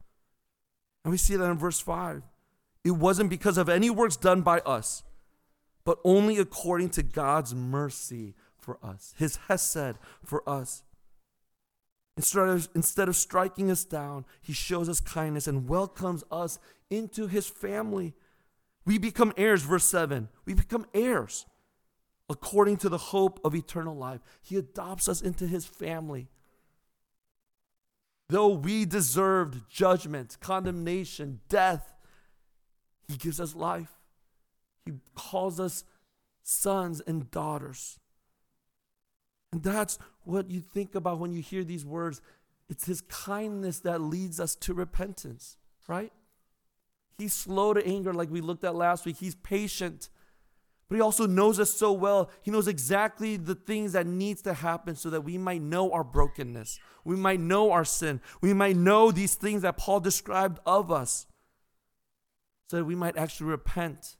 And 1.03 1.11
we 1.11 1.17
see 1.17 1.35
that 1.35 1.49
in 1.49 1.57
verse 1.57 1.79
5. 1.79 2.23
It 2.85 2.91
wasn't 2.91 3.29
because 3.29 3.57
of 3.57 3.67
any 3.67 3.89
works 3.89 4.15
done 4.15 4.41
by 4.41 4.59
us, 4.59 5.03
but 5.83 5.99
only 6.05 6.37
according 6.37 6.89
to 6.91 7.03
God's 7.03 7.53
mercy 7.53 8.35
for 8.57 8.77
us, 8.81 9.13
his 9.17 9.37
hesed 9.47 9.95
for 10.23 10.47
us. 10.47 10.83
Instead 12.15 12.47
of, 12.49 12.69
instead 12.75 13.09
of 13.09 13.15
striking 13.15 13.71
us 13.71 13.83
down, 13.83 14.25
he 14.41 14.53
shows 14.53 14.87
us 14.87 14.99
kindness 14.99 15.47
and 15.47 15.67
welcomes 15.69 16.23
us 16.31 16.59
into 16.89 17.27
his 17.27 17.47
family. 17.47 18.13
We 18.85 18.97
become 18.97 19.33
heirs, 19.37 19.63
verse 19.63 19.85
7. 19.85 20.29
We 20.45 20.53
become 20.53 20.85
heirs 20.93 21.45
according 22.29 22.77
to 22.77 22.89
the 22.89 22.97
hope 22.97 23.39
of 23.43 23.55
eternal 23.55 23.95
life. 23.95 24.21
He 24.41 24.55
adopts 24.55 25.09
us 25.09 25.21
into 25.21 25.47
his 25.47 25.65
family. 25.65 26.29
Though 28.29 28.49
we 28.49 28.85
deserved 28.85 29.69
judgment, 29.69 30.37
condemnation, 30.39 31.39
death, 31.49 31.95
he 33.07 33.17
gives 33.17 33.39
us 33.39 33.55
life. 33.55 33.89
He 34.85 34.93
calls 35.15 35.59
us 35.59 35.83
sons 36.43 37.01
and 37.05 37.31
daughters. 37.31 37.99
And 39.51 39.63
that's 39.63 39.97
what 40.23 40.51
you 40.51 40.61
think 40.61 40.93
about 40.93 41.17
when 41.19 41.31
you 41.31 41.41
hear 41.41 41.63
these 41.63 41.83
words. 41.83 42.21
It's 42.69 42.85
his 42.85 43.01
kindness 43.01 43.79
that 43.79 43.99
leads 43.99 44.39
us 44.39 44.53
to 44.57 44.75
repentance, 44.75 45.57
right? 45.87 46.13
He's 47.17 47.33
slow 47.33 47.73
to 47.73 47.85
anger, 47.85 48.13
like 48.13 48.29
we 48.29 48.41
looked 48.41 48.63
at 48.63 48.75
last 48.75 49.07
week. 49.07 49.17
He's 49.17 49.33
patient. 49.33 50.09
But 50.89 50.95
he 50.95 51.01
also 51.01 51.27
knows 51.27 51.59
us 51.59 51.71
so 51.71 51.91
well. 51.91 52.31
He 52.41 52.49
knows 52.49 52.67
exactly 52.67 53.37
the 53.37 53.53
things 53.53 53.93
that 53.93 54.07
needs 54.07 54.41
to 54.41 54.55
happen 54.55 54.95
so 54.95 55.11
that 55.11 55.21
we 55.21 55.37
might 55.37 55.61
know 55.61 55.91
our 55.91 56.03
brokenness. 56.03 56.79
We 57.05 57.15
might 57.15 57.39
know 57.39 57.71
our 57.71 57.85
sin. 57.85 58.21
We 58.41 58.53
might 58.53 58.75
know 58.75 59.11
these 59.11 59.35
things 59.35 59.61
that 59.61 59.77
Paul 59.77 59.99
described 59.99 60.59
of 60.65 60.91
us. 60.91 61.27
So 62.69 62.77
that 62.77 62.85
we 62.85 62.95
might 62.95 63.17
actually 63.17 63.51
repent. 63.51 64.17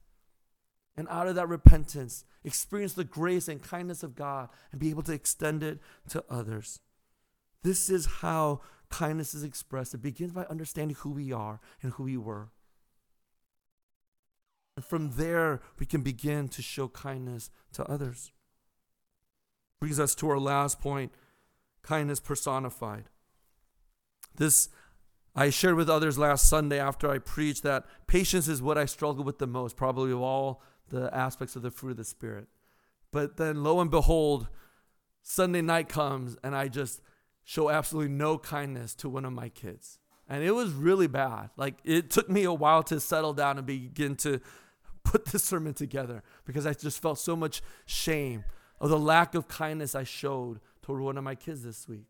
And 0.96 1.08
out 1.10 1.28
of 1.28 1.36
that 1.36 1.50
repentance, 1.50 2.24
experience 2.44 2.94
the 2.94 3.04
grace 3.04 3.48
and 3.48 3.64
kindness 3.64 4.04
of 4.04 4.16
God 4.16 4.50
and 4.72 4.80
be 4.80 4.92
able 4.92 5.04
to 5.04 5.14
extend 5.14 5.64
it 5.64 5.80
to 6.10 6.24
others. 6.30 6.82
This 7.64 7.90
is 7.90 8.06
how 8.06 8.62
kindness 8.90 9.34
is 9.34 9.44
expressed. 9.44 9.94
It 9.94 10.02
begins 10.02 10.34
by 10.34 10.46
understanding 10.46 10.98
who 11.00 11.12
we 11.12 11.32
are 11.32 11.60
and 11.82 11.94
who 11.94 12.04
we 12.04 12.18
were. 12.18 12.50
And 14.80 14.86
from 14.86 15.12
there, 15.18 15.60
we 15.78 15.86
can 15.86 16.04
begin 16.04 16.48
to 16.48 16.62
show 16.62 16.88
kindness 16.88 17.52
to 17.74 17.84
others. 17.92 18.32
Brings 19.82 20.00
us 20.00 20.16
to 20.16 20.30
our 20.30 20.40
last 20.40 20.80
point 20.80 21.12
kindness 21.82 22.22
personified. 22.22 23.10
This 24.38 24.70
I 25.36 25.50
shared 25.50 25.76
with 25.76 25.90
others 25.90 26.18
last 26.18 26.48
Sunday 26.48 26.80
after 26.80 27.12
I 27.12 27.18
preached 27.18 27.62
that 27.64 27.88
patience 28.08 28.48
is 28.48 28.62
what 28.62 28.78
I 28.78 28.86
struggle 28.86 29.26
with 29.26 29.40
the 29.40 29.48
most, 29.48 29.76
probably 29.76 30.14
of 30.14 30.22
all 30.22 30.62
the 30.88 31.14
aspects 31.14 31.58
of 31.58 31.62
the 31.62 31.72
fruit 31.72 31.92
of 31.92 31.98
the 31.98 32.06
Spirit. 32.06 32.48
But 33.12 33.36
then 33.36 33.66
lo 33.66 33.82
and 33.82 33.92
behold, 33.92 34.48
Sunday 35.22 35.62
night 35.62 35.90
comes 35.90 36.38
and 36.42 36.56
I 36.56 36.70
just 36.70 37.02
show 37.44 37.70
absolutely 37.70 38.14
no 38.14 38.38
kindness 38.38 38.96
to 38.96 39.10
one 39.10 39.26
of 39.26 39.34
my 39.34 39.50
kids. 39.50 40.00
And 40.30 40.42
it 40.42 40.52
was 40.52 40.72
really 40.72 41.08
bad. 41.08 41.50
Like 41.58 41.80
it 41.84 42.10
took 42.10 42.30
me 42.30 42.46
a 42.46 42.54
while 42.54 42.84
to 42.84 43.02
settle 43.02 43.34
down 43.34 43.58
and 43.58 43.68
begin 43.68 44.16
to 44.18 44.40
put 45.04 45.26
this 45.26 45.44
sermon 45.44 45.74
together 45.74 46.24
because 46.46 46.66
I 46.66 46.74
just 46.74 47.02
felt 47.02 47.20
so 47.20 47.36
much 47.36 47.62
shame 47.86 48.44
of 48.80 48.90
the 48.90 49.00
lack 49.00 49.36
of 49.36 49.48
kindness 49.48 49.96
I 49.96 50.04
showed 50.04 50.60
toward 50.82 51.02
one 51.02 51.18
of 51.18 51.24
my 51.24 51.36
kids 51.36 51.64
this 51.64 51.88
week. 51.88 52.08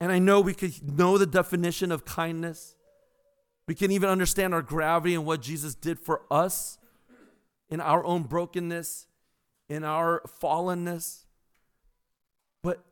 And 0.00 0.10
I 0.10 0.18
know 0.18 0.40
we 0.40 0.54
could 0.54 0.96
know 0.96 1.18
the 1.18 1.26
definition 1.26 1.92
of 1.92 2.04
kindness. 2.04 2.74
We 3.66 3.74
can 3.74 3.90
even 3.90 4.08
understand 4.08 4.54
our 4.54 4.62
gravity 4.62 5.14
and 5.14 5.26
what 5.26 5.42
Jesus 5.42 5.74
did 5.74 5.98
for 5.98 6.22
us 6.30 6.78
in 7.68 7.80
our 7.80 8.04
own 8.04 8.22
brokenness, 8.22 9.06
in 9.68 9.84
our 9.84 10.22
fallenness. 10.42 11.24
But 12.62 12.82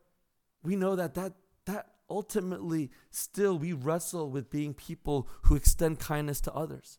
we 0.63 0.77
know 0.77 0.95
that 0.97 1.15
that, 1.15 1.33
that 1.65 1.87
ultimately 2.11 2.91
still 3.11 3.59
we 3.59 3.73
wrestle 3.73 4.31
with 4.31 4.51
being 4.51 4.75
people 4.75 5.29
who 5.43 5.57
extend 5.57 5.99
kindness 5.99 6.41
to 6.43 6.53
others. 6.53 6.99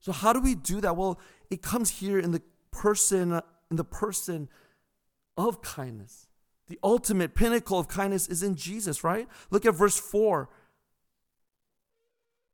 So 0.00 0.12
how 0.12 0.32
do 0.32 0.40
we 0.40 0.54
do 0.54 0.80
that? 0.80 0.96
Well, 0.96 1.20
it 1.50 1.62
comes 1.62 1.90
here 1.90 2.18
in 2.18 2.32
the 2.32 2.42
person 2.70 3.40
in 3.70 3.76
the 3.76 3.84
person 3.84 4.48
of 5.36 5.62
kindness. 5.62 6.26
The 6.68 6.78
ultimate 6.82 7.34
pinnacle 7.34 7.78
of 7.78 7.88
kindness 7.88 8.28
is 8.28 8.42
in 8.42 8.56
Jesus, 8.56 9.02
right? 9.04 9.28
Look 9.50 9.64
at 9.64 9.74
verse 9.74 9.98
4. 9.98 10.48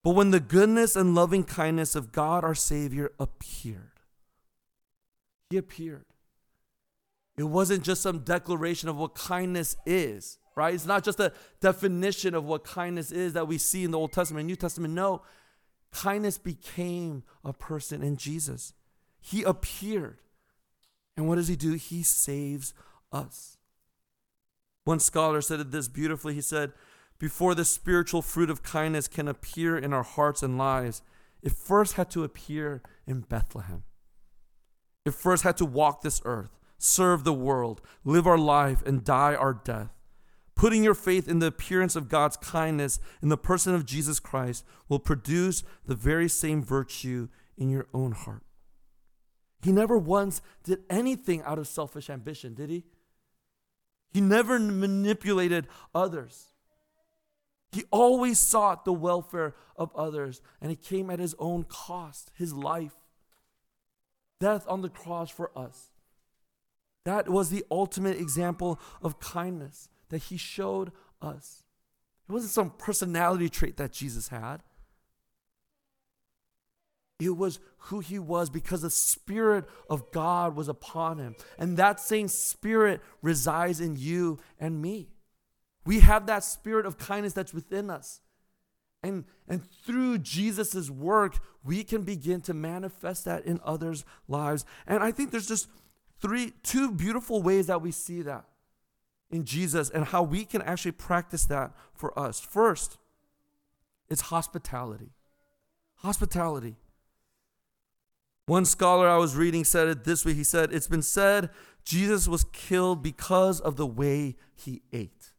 But 0.02 0.14
when 0.14 0.30
the 0.30 0.40
goodness 0.40 0.94
and 0.94 1.14
loving 1.14 1.44
kindness 1.44 1.94
of 1.94 2.12
God 2.12 2.44
our 2.44 2.54
Savior 2.54 3.12
appeared, 3.18 4.00
He 5.50 5.56
appeared. 5.56 6.04
It 7.36 7.44
wasn't 7.44 7.82
just 7.82 8.02
some 8.02 8.20
declaration 8.20 8.88
of 8.88 8.96
what 8.96 9.14
kindness 9.14 9.76
is, 9.84 10.38
right? 10.54 10.72
It's 10.72 10.86
not 10.86 11.04
just 11.04 11.20
a 11.20 11.32
definition 11.60 12.34
of 12.34 12.44
what 12.44 12.64
kindness 12.64 13.10
is 13.10 13.34
that 13.34 13.48
we 13.48 13.58
see 13.58 13.84
in 13.84 13.90
the 13.90 13.98
Old 13.98 14.12
Testament 14.12 14.42
and 14.42 14.48
New 14.48 14.56
Testament. 14.56 14.94
No, 14.94 15.22
kindness 15.96 16.36
became 16.36 17.22
a 17.44 17.52
person 17.52 18.02
in 18.02 18.16
Jesus. 18.16 18.74
He 19.20 19.42
appeared. 19.42 20.18
And 21.16 21.26
what 21.26 21.36
does 21.36 21.48
he 21.48 21.56
do? 21.56 21.72
He 21.72 22.02
saves 22.02 22.74
us. 23.10 23.56
One 24.84 25.00
scholar 25.00 25.40
said 25.40 25.58
it 25.60 25.70
this 25.70 25.88
beautifully. 25.88 26.34
He 26.34 26.42
said, 26.42 26.72
Before 27.18 27.54
the 27.54 27.64
spiritual 27.64 28.22
fruit 28.22 28.50
of 28.50 28.62
kindness 28.62 29.08
can 29.08 29.26
appear 29.26 29.78
in 29.78 29.92
our 29.92 30.02
hearts 30.02 30.42
and 30.42 30.58
lives, 30.58 31.02
it 31.42 31.52
first 31.52 31.94
had 31.94 32.10
to 32.10 32.24
appear 32.24 32.82
in 33.06 33.20
Bethlehem. 33.20 33.84
It 35.04 35.14
first 35.14 35.44
had 35.44 35.56
to 35.58 35.64
walk 35.64 36.02
this 36.02 36.20
earth, 36.24 36.58
serve 36.78 37.24
the 37.24 37.32
world, 37.32 37.80
live 38.04 38.26
our 38.26 38.38
life, 38.38 38.82
and 38.84 39.02
die 39.02 39.34
our 39.34 39.54
death. 39.54 39.95
Putting 40.56 40.82
your 40.82 40.94
faith 40.94 41.28
in 41.28 41.38
the 41.38 41.48
appearance 41.48 41.96
of 41.96 42.08
God's 42.08 42.38
kindness 42.38 42.98
in 43.22 43.28
the 43.28 43.36
person 43.36 43.74
of 43.74 43.84
Jesus 43.84 44.18
Christ 44.18 44.64
will 44.88 44.98
produce 44.98 45.62
the 45.84 45.94
very 45.94 46.28
same 46.28 46.64
virtue 46.64 47.28
in 47.58 47.68
your 47.68 47.86
own 47.92 48.12
heart. 48.12 48.42
He 49.62 49.70
never 49.70 49.98
once 49.98 50.40
did 50.64 50.80
anything 50.88 51.42
out 51.42 51.58
of 51.58 51.68
selfish 51.68 52.08
ambition, 52.08 52.54
did 52.54 52.70
he? 52.70 52.84
He 54.12 54.22
never 54.22 54.58
manipulated 54.58 55.66
others. 55.94 56.46
He 57.72 57.84
always 57.90 58.38
sought 58.38 58.86
the 58.86 58.92
welfare 58.94 59.54
of 59.76 59.94
others, 59.94 60.40
and 60.62 60.70
he 60.70 60.76
came 60.76 61.10
at 61.10 61.18
his 61.18 61.34
own 61.38 61.64
cost, 61.64 62.30
his 62.34 62.54
life, 62.54 62.94
death 64.40 64.64
on 64.68 64.80
the 64.80 64.88
cross 64.88 65.30
for 65.30 65.50
us. 65.58 65.90
That 67.04 67.28
was 67.28 67.50
the 67.50 67.64
ultimate 67.70 68.18
example 68.18 68.80
of 69.02 69.20
kindness 69.20 69.90
that 70.08 70.24
he 70.24 70.36
showed 70.36 70.92
us. 71.20 71.64
It 72.28 72.32
wasn't 72.32 72.52
some 72.52 72.70
personality 72.70 73.48
trait 73.48 73.76
that 73.76 73.92
Jesus 73.92 74.28
had. 74.28 74.62
It 77.18 77.36
was 77.36 77.60
who 77.78 78.00
he 78.00 78.18
was 78.18 78.50
because 78.50 78.82
the 78.82 78.90
Spirit 78.90 79.64
of 79.88 80.10
God 80.10 80.54
was 80.54 80.68
upon 80.68 81.18
him. 81.18 81.34
And 81.58 81.76
that 81.76 81.98
same 81.98 82.28
Spirit 82.28 83.00
resides 83.22 83.80
in 83.80 83.96
you 83.96 84.38
and 84.60 84.82
me. 84.82 85.08
We 85.86 86.00
have 86.00 86.26
that 86.26 86.44
Spirit 86.44 86.84
of 86.84 86.98
kindness 86.98 87.32
that's 87.32 87.54
within 87.54 87.90
us. 87.90 88.20
And, 89.02 89.24
and 89.48 89.62
through 89.86 90.18
Jesus' 90.18 90.90
work, 90.90 91.38
we 91.64 91.84
can 91.84 92.02
begin 92.02 92.40
to 92.42 92.54
manifest 92.54 93.24
that 93.24 93.46
in 93.46 93.60
others' 93.64 94.04
lives. 94.26 94.64
And 94.86 95.02
I 95.02 95.12
think 95.12 95.30
there's 95.30 95.48
just 95.48 95.68
three, 96.20 96.54
two 96.62 96.90
beautiful 96.90 97.40
ways 97.40 97.68
that 97.68 97.80
we 97.80 97.92
see 97.92 98.22
that 98.22 98.44
in 99.30 99.44
Jesus 99.44 99.90
and 99.90 100.06
how 100.06 100.22
we 100.22 100.44
can 100.44 100.62
actually 100.62 100.92
practice 100.92 101.44
that 101.46 101.72
for 101.94 102.16
us. 102.18 102.40
First, 102.40 102.98
it's 104.08 104.22
hospitality. 104.22 105.10
Hospitality. 105.96 106.76
One 108.46 108.64
scholar 108.64 109.08
I 109.08 109.16
was 109.16 109.34
reading 109.34 109.64
said 109.64 109.88
it 109.88 110.04
this 110.04 110.24
way 110.24 110.34
He 110.34 110.44
said, 110.44 110.72
It's 110.72 110.86
been 110.86 111.02
said 111.02 111.50
Jesus 111.84 112.28
was 112.28 112.44
killed 112.52 113.02
because 113.02 113.60
of 113.60 113.76
the 113.76 113.86
way 113.86 114.36
he 114.54 114.82
ate, 114.92 115.32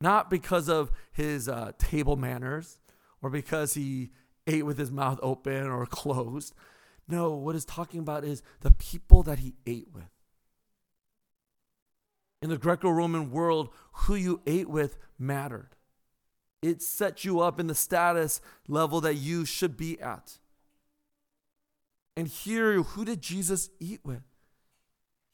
not 0.00 0.30
because 0.30 0.68
of 0.68 0.90
his 1.12 1.48
uh, 1.48 1.72
table 1.78 2.16
manners 2.16 2.78
or 3.22 3.30
because 3.30 3.74
he 3.74 4.10
ate 4.46 4.66
with 4.66 4.78
his 4.78 4.90
mouth 4.90 5.18
open 5.22 5.66
or 5.66 5.86
closed. 5.90 6.54
No, 7.08 7.34
what 7.34 7.54
he's 7.54 7.64
talking 7.64 8.00
about 8.00 8.24
is 8.24 8.42
the 8.60 8.70
people 8.70 9.22
that 9.24 9.40
he 9.40 9.54
ate 9.66 9.88
with. 9.92 10.08
In 12.42 12.50
the 12.50 12.58
Greco 12.58 12.90
Roman 12.90 13.30
world, 13.30 13.70
who 13.92 14.14
you 14.14 14.42
ate 14.46 14.68
with 14.68 14.98
mattered. 15.18 15.70
It 16.60 16.82
set 16.82 17.24
you 17.24 17.40
up 17.40 17.58
in 17.58 17.68
the 17.68 17.74
status 17.74 18.40
level 18.68 19.00
that 19.00 19.14
you 19.14 19.44
should 19.44 19.76
be 19.76 20.00
at. 20.00 20.38
And 22.16 22.28
here, 22.28 22.82
who 22.82 23.04
did 23.04 23.22
Jesus 23.22 23.70
eat 23.80 24.00
with? 24.04 24.22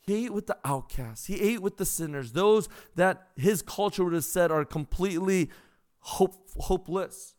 He 0.01 0.27
ate 0.27 0.33
with 0.33 0.47
the 0.47 0.57
outcasts. 0.65 1.27
He 1.27 1.41
ate 1.41 1.61
with 1.61 1.77
the 1.77 1.85
sinners, 1.85 2.33
those 2.33 2.69
that 2.95 3.29
his 3.37 3.63
culture 3.63 4.05
would 4.05 4.15
have 4.15 4.25
said 4.25 4.51
are 4.51 4.65
completely 4.65 5.51
hope, 6.01 6.49
hopeless, 6.57 7.35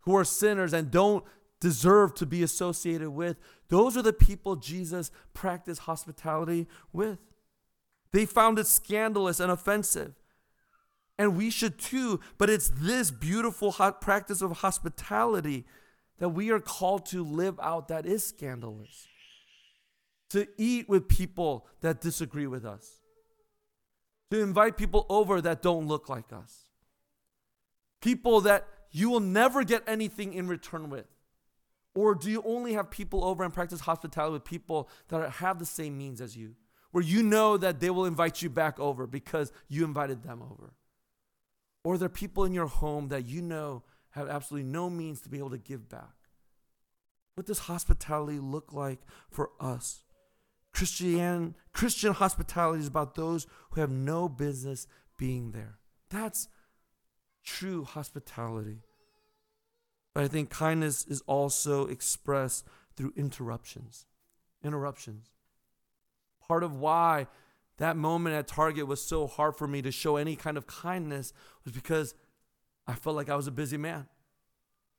who 0.00 0.16
are 0.16 0.24
sinners 0.24 0.72
and 0.72 0.90
don't 0.90 1.24
deserve 1.60 2.14
to 2.14 2.26
be 2.26 2.42
associated 2.42 3.10
with. 3.10 3.36
Those 3.68 3.96
are 3.96 4.02
the 4.02 4.12
people 4.12 4.56
Jesus 4.56 5.12
practiced 5.32 5.82
hospitality 5.82 6.66
with. 6.92 7.18
They 8.12 8.26
found 8.26 8.58
it 8.58 8.66
scandalous 8.66 9.40
and 9.40 9.50
offensive. 9.50 10.14
And 11.18 11.36
we 11.36 11.50
should 11.50 11.78
too, 11.78 12.20
but 12.38 12.50
it's 12.50 12.68
this 12.68 13.10
beautiful 13.10 13.72
practice 13.72 14.42
of 14.42 14.58
hospitality 14.58 15.64
that 16.18 16.30
we 16.30 16.50
are 16.50 16.60
called 16.60 17.06
to 17.06 17.24
live 17.24 17.58
out 17.60 17.88
that 17.88 18.06
is 18.06 18.26
scandalous. 18.26 19.06
To 20.30 20.46
eat 20.56 20.88
with 20.88 21.08
people 21.08 21.66
that 21.80 22.00
disagree 22.00 22.46
with 22.46 22.64
us. 22.64 23.00
To 24.30 24.40
invite 24.40 24.76
people 24.76 25.06
over 25.08 25.40
that 25.40 25.62
don't 25.62 25.86
look 25.86 26.08
like 26.08 26.32
us. 26.32 26.66
People 28.00 28.40
that 28.42 28.66
you 28.90 29.10
will 29.10 29.20
never 29.20 29.64
get 29.64 29.82
anything 29.86 30.32
in 30.32 30.48
return 30.48 30.90
with. 30.90 31.06
Or 31.94 32.14
do 32.14 32.30
you 32.30 32.42
only 32.46 32.72
have 32.72 32.90
people 32.90 33.24
over 33.24 33.44
and 33.44 33.52
practice 33.52 33.80
hospitality 33.80 34.32
with 34.32 34.44
people 34.44 34.88
that 35.08 35.28
have 35.30 35.58
the 35.58 35.66
same 35.66 35.98
means 35.98 36.20
as 36.20 36.36
you? 36.36 36.54
Where 36.92 37.02
you 37.02 37.22
know 37.22 37.56
that 37.56 37.80
they 37.80 37.90
will 37.90 38.04
invite 38.04 38.42
you 38.42 38.50
back 38.50 38.78
over 38.78 39.06
because 39.06 39.50
you 39.68 39.84
invited 39.84 40.22
them 40.22 40.42
over. 40.42 40.74
Or 41.84 41.98
there 41.98 42.06
are 42.06 42.10
people 42.10 42.44
in 42.44 42.54
your 42.54 42.66
home 42.66 43.08
that 43.08 43.26
you 43.26 43.42
know 43.42 43.82
have 44.10 44.28
absolutely 44.28 44.70
no 44.70 44.88
means 44.88 45.20
to 45.22 45.28
be 45.28 45.38
able 45.38 45.50
to 45.50 45.58
give 45.58 45.88
back. 45.88 46.14
What 47.34 47.46
does 47.46 47.60
hospitality 47.60 48.38
look 48.38 48.72
like 48.72 49.00
for 49.30 49.50
us? 49.58 50.04
Christian, 50.72 51.54
Christian 51.72 52.12
hospitality 52.12 52.80
is 52.80 52.88
about 52.88 53.14
those 53.14 53.46
who 53.70 53.80
have 53.80 53.90
no 53.90 54.28
business 54.28 54.86
being 55.18 55.52
there. 55.52 55.78
That's 56.10 56.48
true 57.44 57.84
hospitality. 57.84 58.82
But 60.14 60.24
I 60.24 60.28
think 60.28 60.50
kindness 60.50 61.06
is 61.06 61.22
also 61.26 61.86
expressed 61.86 62.66
through 62.96 63.14
interruptions. 63.16 64.06
Interruptions. 64.62 65.30
Part 66.52 66.64
of 66.64 66.76
why 66.76 67.28
that 67.78 67.96
moment 67.96 68.36
at 68.36 68.46
Target 68.46 68.86
was 68.86 69.02
so 69.02 69.26
hard 69.26 69.56
for 69.56 69.66
me 69.66 69.80
to 69.80 69.90
show 69.90 70.16
any 70.16 70.36
kind 70.36 70.58
of 70.58 70.66
kindness 70.66 71.32
was 71.64 71.72
because 71.72 72.14
I 72.86 72.92
felt 72.92 73.16
like 73.16 73.30
I 73.30 73.36
was 73.36 73.46
a 73.46 73.50
busy 73.50 73.78
man. 73.78 74.06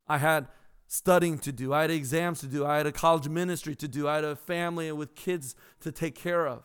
I 0.07 0.17
had 0.17 0.47
studying 0.87 1.37
to 1.37 1.51
do, 1.51 1.71
I 1.71 1.81
had 1.81 1.91
exams 1.91 2.39
to 2.39 2.47
do, 2.47 2.65
I 2.65 2.77
had 2.77 2.87
a 2.87 2.91
college 2.91 3.29
ministry 3.29 3.75
to 3.75 3.87
do, 3.87 4.07
I 4.07 4.15
had 4.15 4.23
a 4.23 4.35
family 4.35 4.91
with 4.93 5.13
kids 5.13 5.53
to 5.81 5.91
take 5.91 6.15
care 6.15 6.47
of. 6.47 6.63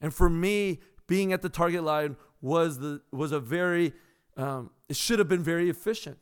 And 0.00 0.14
for 0.14 0.30
me, 0.30 0.80
being 1.06 1.34
at 1.34 1.42
the 1.42 1.50
Target 1.50 1.84
line 1.84 2.16
was 2.40 2.78
the 2.78 3.02
was 3.12 3.30
a 3.30 3.40
very 3.40 3.92
um, 4.38 4.70
it 4.88 4.96
should 4.96 5.18
have 5.18 5.28
been 5.28 5.44
very 5.44 5.68
efficient. 5.68 6.16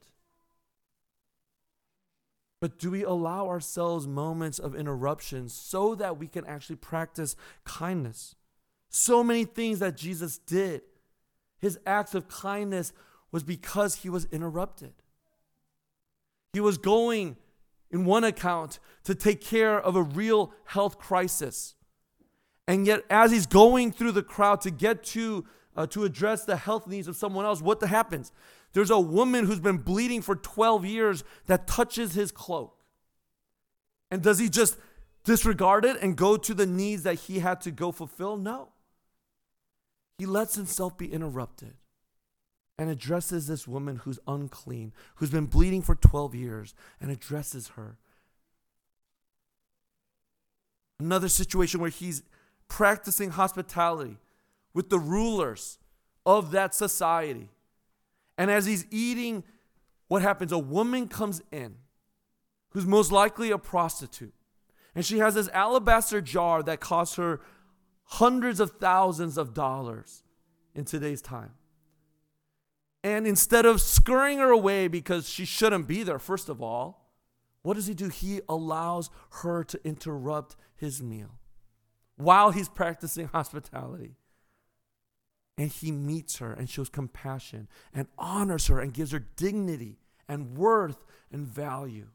But 2.62 2.78
do 2.78 2.92
we 2.92 3.02
allow 3.02 3.48
ourselves 3.48 4.06
moments 4.06 4.60
of 4.60 4.76
interruption 4.76 5.48
so 5.48 5.96
that 5.96 6.16
we 6.16 6.28
can 6.28 6.46
actually 6.46 6.76
practice 6.76 7.34
kindness? 7.64 8.36
So 8.88 9.24
many 9.24 9.44
things 9.44 9.80
that 9.80 9.96
Jesus 9.96 10.38
did, 10.38 10.82
his 11.58 11.80
acts 11.84 12.14
of 12.14 12.28
kindness 12.28 12.92
was 13.32 13.42
because 13.42 13.96
he 13.96 14.08
was 14.08 14.28
interrupted. 14.30 14.92
He 16.52 16.60
was 16.60 16.78
going, 16.78 17.36
in 17.90 18.04
one 18.04 18.22
account, 18.22 18.78
to 19.02 19.16
take 19.16 19.40
care 19.40 19.80
of 19.80 19.96
a 19.96 20.02
real 20.04 20.52
health 20.66 21.00
crisis. 21.00 21.74
And 22.68 22.86
yet, 22.86 23.02
as 23.10 23.32
he's 23.32 23.46
going 23.46 23.90
through 23.90 24.12
the 24.12 24.22
crowd 24.22 24.60
to 24.60 24.70
get 24.70 25.02
to, 25.06 25.44
uh, 25.74 25.88
to 25.88 26.04
address 26.04 26.44
the 26.44 26.58
health 26.58 26.86
needs 26.86 27.08
of 27.08 27.16
someone 27.16 27.44
else, 27.44 27.60
what 27.60 27.82
happens? 27.82 28.30
There's 28.72 28.90
a 28.90 29.00
woman 29.00 29.46
who's 29.46 29.60
been 29.60 29.78
bleeding 29.78 30.22
for 30.22 30.34
12 30.34 30.84
years 30.84 31.24
that 31.46 31.66
touches 31.66 32.14
his 32.14 32.32
cloak. 32.32 32.76
And 34.10 34.22
does 34.22 34.38
he 34.38 34.48
just 34.48 34.76
disregard 35.24 35.84
it 35.84 35.96
and 36.00 36.16
go 36.16 36.36
to 36.36 36.54
the 36.54 36.66
needs 36.66 37.02
that 37.02 37.14
he 37.14 37.38
had 37.40 37.60
to 37.62 37.70
go 37.70 37.92
fulfill? 37.92 38.36
No. 38.36 38.70
He 40.18 40.26
lets 40.26 40.54
himself 40.54 40.96
be 40.96 41.12
interrupted 41.12 41.74
and 42.78 42.90
addresses 42.90 43.46
this 43.46 43.68
woman 43.68 43.96
who's 43.96 44.18
unclean, 44.26 44.92
who's 45.16 45.30
been 45.30 45.46
bleeding 45.46 45.82
for 45.82 45.94
12 45.94 46.34
years, 46.34 46.74
and 47.00 47.10
addresses 47.10 47.68
her. 47.68 47.96
Another 50.98 51.28
situation 51.28 51.80
where 51.80 51.90
he's 51.90 52.22
practicing 52.68 53.30
hospitality 53.30 54.18
with 54.72 54.88
the 54.88 54.98
rulers 54.98 55.78
of 56.24 56.50
that 56.52 56.74
society. 56.74 57.50
And 58.38 58.50
as 58.50 58.66
he's 58.66 58.86
eating, 58.90 59.44
what 60.08 60.22
happens? 60.22 60.52
A 60.52 60.58
woman 60.58 61.08
comes 61.08 61.42
in 61.50 61.76
who's 62.70 62.86
most 62.86 63.12
likely 63.12 63.50
a 63.50 63.58
prostitute. 63.58 64.34
And 64.94 65.04
she 65.04 65.18
has 65.18 65.34
this 65.34 65.48
alabaster 65.48 66.20
jar 66.20 66.62
that 66.62 66.80
costs 66.80 67.16
her 67.16 67.40
hundreds 68.04 68.60
of 68.60 68.72
thousands 68.72 69.38
of 69.38 69.54
dollars. 69.54 70.22
in 70.74 70.86
today's 70.86 71.20
time. 71.20 71.50
And 73.04 73.26
instead 73.26 73.66
of 73.66 73.80
scurrying 73.80 74.38
her 74.38 74.50
away 74.50 74.88
because 74.88 75.28
she 75.28 75.44
shouldn't 75.44 75.86
be 75.86 76.02
there, 76.02 76.18
first 76.18 76.48
of 76.48 76.62
all, 76.62 77.10
what 77.62 77.74
does 77.74 77.86
he 77.86 77.94
do? 77.94 78.08
He 78.08 78.40
allows 78.48 79.10
her 79.42 79.64
to 79.64 79.80
interrupt 79.84 80.56
his 80.74 81.02
meal 81.02 81.38
while 82.16 82.52
he's 82.52 82.68
practicing 82.68 83.26
hospitality. 83.32 84.16
And 85.58 85.70
he 85.70 85.92
meets 85.92 86.38
her 86.38 86.52
and 86.52 86.68
shows 86.68 86.88
compassion 86.88 87.68
and 87.92 88.08
honors 88.18 88.68
her 88.68 88.80
and 88.80 88.94
gives 88.94 89.12
her 89.12 89.18
dignity 89.36 89.98
and 90.28 90.56
worth 90.56 91.04
and 91.30 91.46
value. 91.46 92.08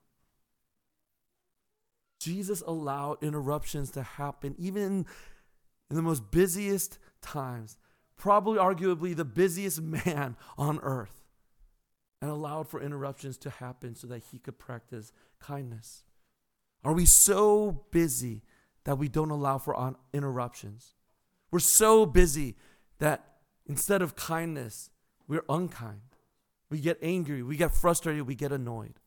Jesus 2.19 2.61
allowed 2.65 3.21
interruptions 3.21 3.91
to 3.91 4.03
happen 4.03 4.55
even 4.57 5.05
in 5.89 5.95
the 5.95 6.01
most 6.01 6.31
busiest 6.31 6.99
times, 7.21 7.77
probably 8.17 8.57
arguably 8.57 9.15
the 9.15 9.25
busiest 9.25 9.81
man 9.81 10.35
on 10.57 10.79
earth, 10.81 11.23
and 12.21 12.31
allowed 12.31 12.67
for 12.67 12.81
interruptions 12.81 13.37
to 13.37 13.49
happen 13.49 13.95
so 13.95 14.07
that 14.07 14.23
he 14.31 14.39
could 14.39 14.57
practice 14.57 15.11
kindness. 15.39 16.03
Are 16.83 16.93
we 16.93 17.05
so 17.05 17.83
busy 17.91 18.43
that 18.85 18.97
we 18.97 19.07
don't 19.07 19.29
allow 19.29 19.57
for 19.57 19.95
interruptions? 20.13 20.95
We're 21.51 21.59
so 21.59 22.05
busy 22.05 22.55
that 22.99 23.37
instead 23.65 24.01
of 24.01 24.15
kindness, 24.15 24.89
we're 25.27 25.45
unkind. 25.49 26.01
We 26.69 26.79
get 26.79 26.97
angry, 27.01 27.43
we 27.43 27.57
get 27.57 27.73
frustrated, 27.73 28.27
we 28.27 28.35
get 28.35 28.51
annoyed. 28.51 28.99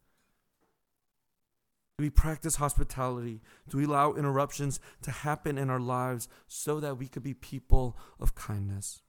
Do 1.99 2.05
we 2.05 2.11
practice 2.11 2.57
hospitality? 2.57 3.43
Do 3.69 3.77
we 3.77 3.85
allow 3.85 4.15
interruptions 4.15 4.81
to 5.03 5.11
happen 5.11 5.59
in 5.59 5.69
our 5.69 5.81
lives 5.81 6.29
so 6.47 6.81
that 6.81 6.97
we 6.97 7.07
could 7.07 7.23
be 7.23 7.35
people 7.35 7.99
of 8.19 8.35
kindness? 8.35 9.03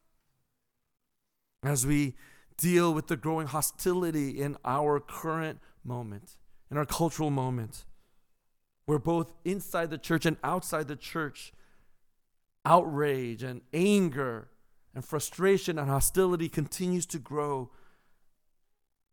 As 1.63 1.87
we 1.87 2.15
deal 2.57 2.93
with 2.93 3.07
the 3.07 3.15
growing 3.15 3.47
hostility 3.47 4.41
in 4.41 4.57
our 4.65 4.99
current 4.99 5.59
moment, 5.85 6.35
in 6.69 6.77
our 6.77 6.85
cultural 6.85 7.29
moment, 7.29 7.85
where 8.85 8.99
both 8.99 9.31
inside 9.45 9.89
the 9.89 9.97
church 9.97 10.25
and 10.25 10.35
outside 10.43 10.89
the 10.89 10.97
church, 10.97 11.53
outrage 12.65 13.41
and 13.41 13.61
anger 13.73 14.49
and 14.93 15.05
frustration 15.05 15.79
and 15.79 15.89
hostility 15.89 16.49
continues 16.49 17.05
to 17.07 17.19
grow, 17.19 17.71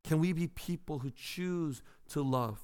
can 0.05 0.21
we 0.21 0.33
be 0.33 0.47
people 0.47 1.01
who 1.01 1.11
choose 1.11 1.83
to 2.11 2.23
love? 2.23 2.61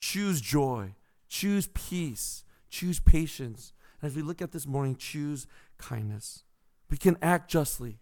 Choose 0.00 0.40
joy, 0.40 0.94
choose 1.28 1.68
peace, 1.74 2.44
choose 2.70 3.00
patience. 3.00 3.72
And 4.00 4.10
as 4.10 4.16
we 4.16 4.22
look 4.22 4.42
at 4.42 4.52
this 4.52 4.66
morning, 4.66 4.96
choose 4.96 5.46
kindness. 5.78 6.44
We 6.90 6.96
can 6.96 7.16
act 7.22 7.50
justly. 7.50 7.98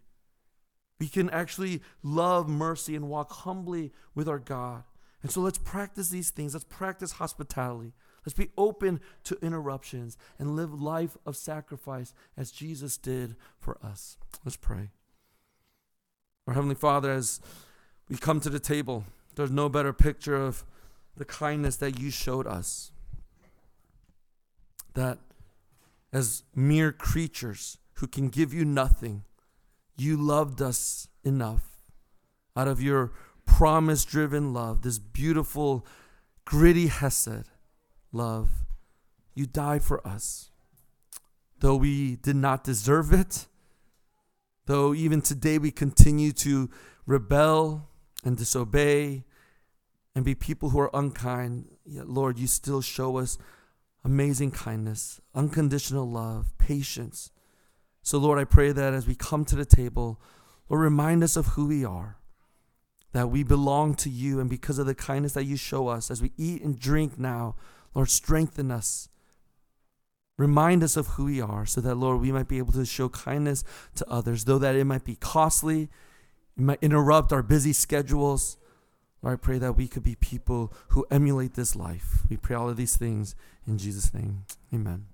We 0.99 1.09
can 1.09 1.31
actually 1.31 1.83
love 2.03 2.49
mercy 2.49 2.95
and 2.95 3.09
walk 3.09 3.33
humbly 3.33 3.93
with 4.15 4.29
our 4.29 4.39
God. 4.39 4.85
And 5.23 5.31
so 5.31 5.41
let's 5.41 5.59
practice 5.59 6.09
these 6.11 6.31
things. 6.31 6.55
Let's 6.55 6.65
practice 6.65 7.13
hospitality. 7.13 7.93
Let's 8.25 8.37
be 8.37 8.51
open 8.57 9.01
to 9.25 9.39
interruptions 9.43 10.17
and 10.39 10.57
live 10.57 10.81
life 10.81 11.17
of 11.25 11.37
sacrifice 11.37 12.13
as 12.37 12.51
Jesus 12.51 12.97
did 12.97 13.37
for 13.59 13.79
us. 13.83 14.17
Let's 14.45 14.57
pray. 14.57 14.91
Our 16.47 16.55
Heavenly 16.55 16.75
Father, 16.75 17.11
as 17.11 17.41
we 18.09 18.17
come 18.17 18.41
to 18.41 18.51
the 18.51 18.61
table, 18.61 19.05
there's 19.37 19.51
no 19.51 19.69
better 19.69 19.93
picture 19.93 20.37
of 20.37 20.65
the 21.17 21.25
kindness 21.25 21.77
that 21.77 21.99
you 21.99 22.11
showed 22.11 22.47
us. 22.47 22.93
That 24.95 25.19
as 26.13 26.43
mere 26.55 26.93
creatures 26.93 27.79
who 27.95 28.07
can 28.07 28.29
give 28.29 28.53
you 28.53 28.65
nothing, 28.65 29.25
you 29.97 30.17
loved 30.17 30.61
us 30.61 31.09
enough 31.25 31.79
out 32.57 32.69
of 32.69 32.83
your 32.83 33.13
promise 33.47 34.05
driven 34.05 34.53
love, 34.53 34.83
this 34.83 34.99
beautiful, 34.99 35.87
gritty 36.45 36.89
Hesed 36.89 37.50
love. 38.13 38.51
You 39.35 39.47
died 39.47 39.83
for 39.83 40.07
us. 40.07 40.51
Though 41.61 41.77
we 41.77 42.17
did 42.17 42.37
not 42.37 42.65
deserve 42.65 43.13
it, 43.13 43.47
though 44.67 44.95
even 44.95 45.21
today 45.21 45.59
we 45.59 45.71
continue 45.71 46.33
to 46.33 46.71
rebel 47.07 47.89
and 48.25 48.37
disobey 48.37 49.25
and 50.15 50.25
be 50.25 50.35
people 50.35 50.71
who 50.71 50.81
are 50.81 50.91
unkind, 50.95 51.67
yet, 51.85 52.09
Lord, 52.09 52.39
you 52.39 52.47
still 52.47 52.81
show 52.81 53.19
us 53.19 53.39
amazing 54.05 54.51
kindness, 54.51 55.21
unconditional 55.35 56.11
love, 56.11 56.57
patience. 56.59 57.31
So, 58.03 58.19
Lord, 58.19 58.39
I 58.39 58.45
pray 58.45 58.73
that 58.73 58.95
as 58.95 59.07
we 59.07 59.15
come 59.15 59.45
to 59.45 59.57
the 59.57 59.65
table, 59.65 60.21
Lord, 60.69 60.83
remind 60.83 61.23
us 61.23 61.37
of 61.37 61.49
who 61.49 61.67
we 61.67 61.85
are, 61.85 62.17
that 63.13 63.31
we 63.31 63.43
belong 63.43 63.95
to 63.97 64.09
you, 64.09 64.41
and 64.41 64.49
because 64.49 64.79
of 64.79 64.87
the 64.87 64.95
kindness 64.95 65.35
that 65.35 65.45
you 65.45 65.57
show 65.57 65.89
us 65.89 66.11
as 66.11 66.23
we 66.23 66.33
eat 66.37 66.63
and 66.63 66.79
drink 66.79 67.19
now, 67.19 67.57
Lord, 67.95 68.09
strengthen 68.09 68.71
us. 68.71 69.09
Remind 70.39 70.83
us 70.83 70.97
of 70.97 71.09
who 71.09 71.27
we 71.27 71.41
are 71.41 71.67
so 71.67 71.81
that, 71.83 71.97
Lord, 71.97 72.21
we 72.21 72.33
might 72.33 72.49
be 72.49 72.59
able 72.59 72.73
to 72.73 72.87
show 72.87 73.11
kindness 73.11 73.63
to 73.97 74.09
others, 74.09 74.45
though 74.47 74.59
that 74.59 74.75
it 74.75 74.85
might 74.85 75.05
be 75.05 75.17
costly, 75.17 75.91
it 76.57 76.63
might 76.63 76.79
interrupt 76.81 77.33
our 77.33 77.43
busy 77.43 77.75
schedules. 77.75 78.57
Lord, 79.23 79.35
I 79.35 79.37
pray 79.37 79.59
that 79.59 79.77
we 79.77 79.87
could 79.87 80.03
be 80.03 80.15
people 80.15 80.73
who 80.89 81.07
emulate 81.11 81.55
this 81.55 81.77
life. 81.77 82.23
We 82.31 82.39
pray 82.39 82.57
all 82.57 82.71
of 82.71 82.79
these 82.79 82.97
things 82.97 83.35
in 83.67 83.77
Jesus' 83.77 84.15
name. 84.15 84.45
Amen. 84.73 85.10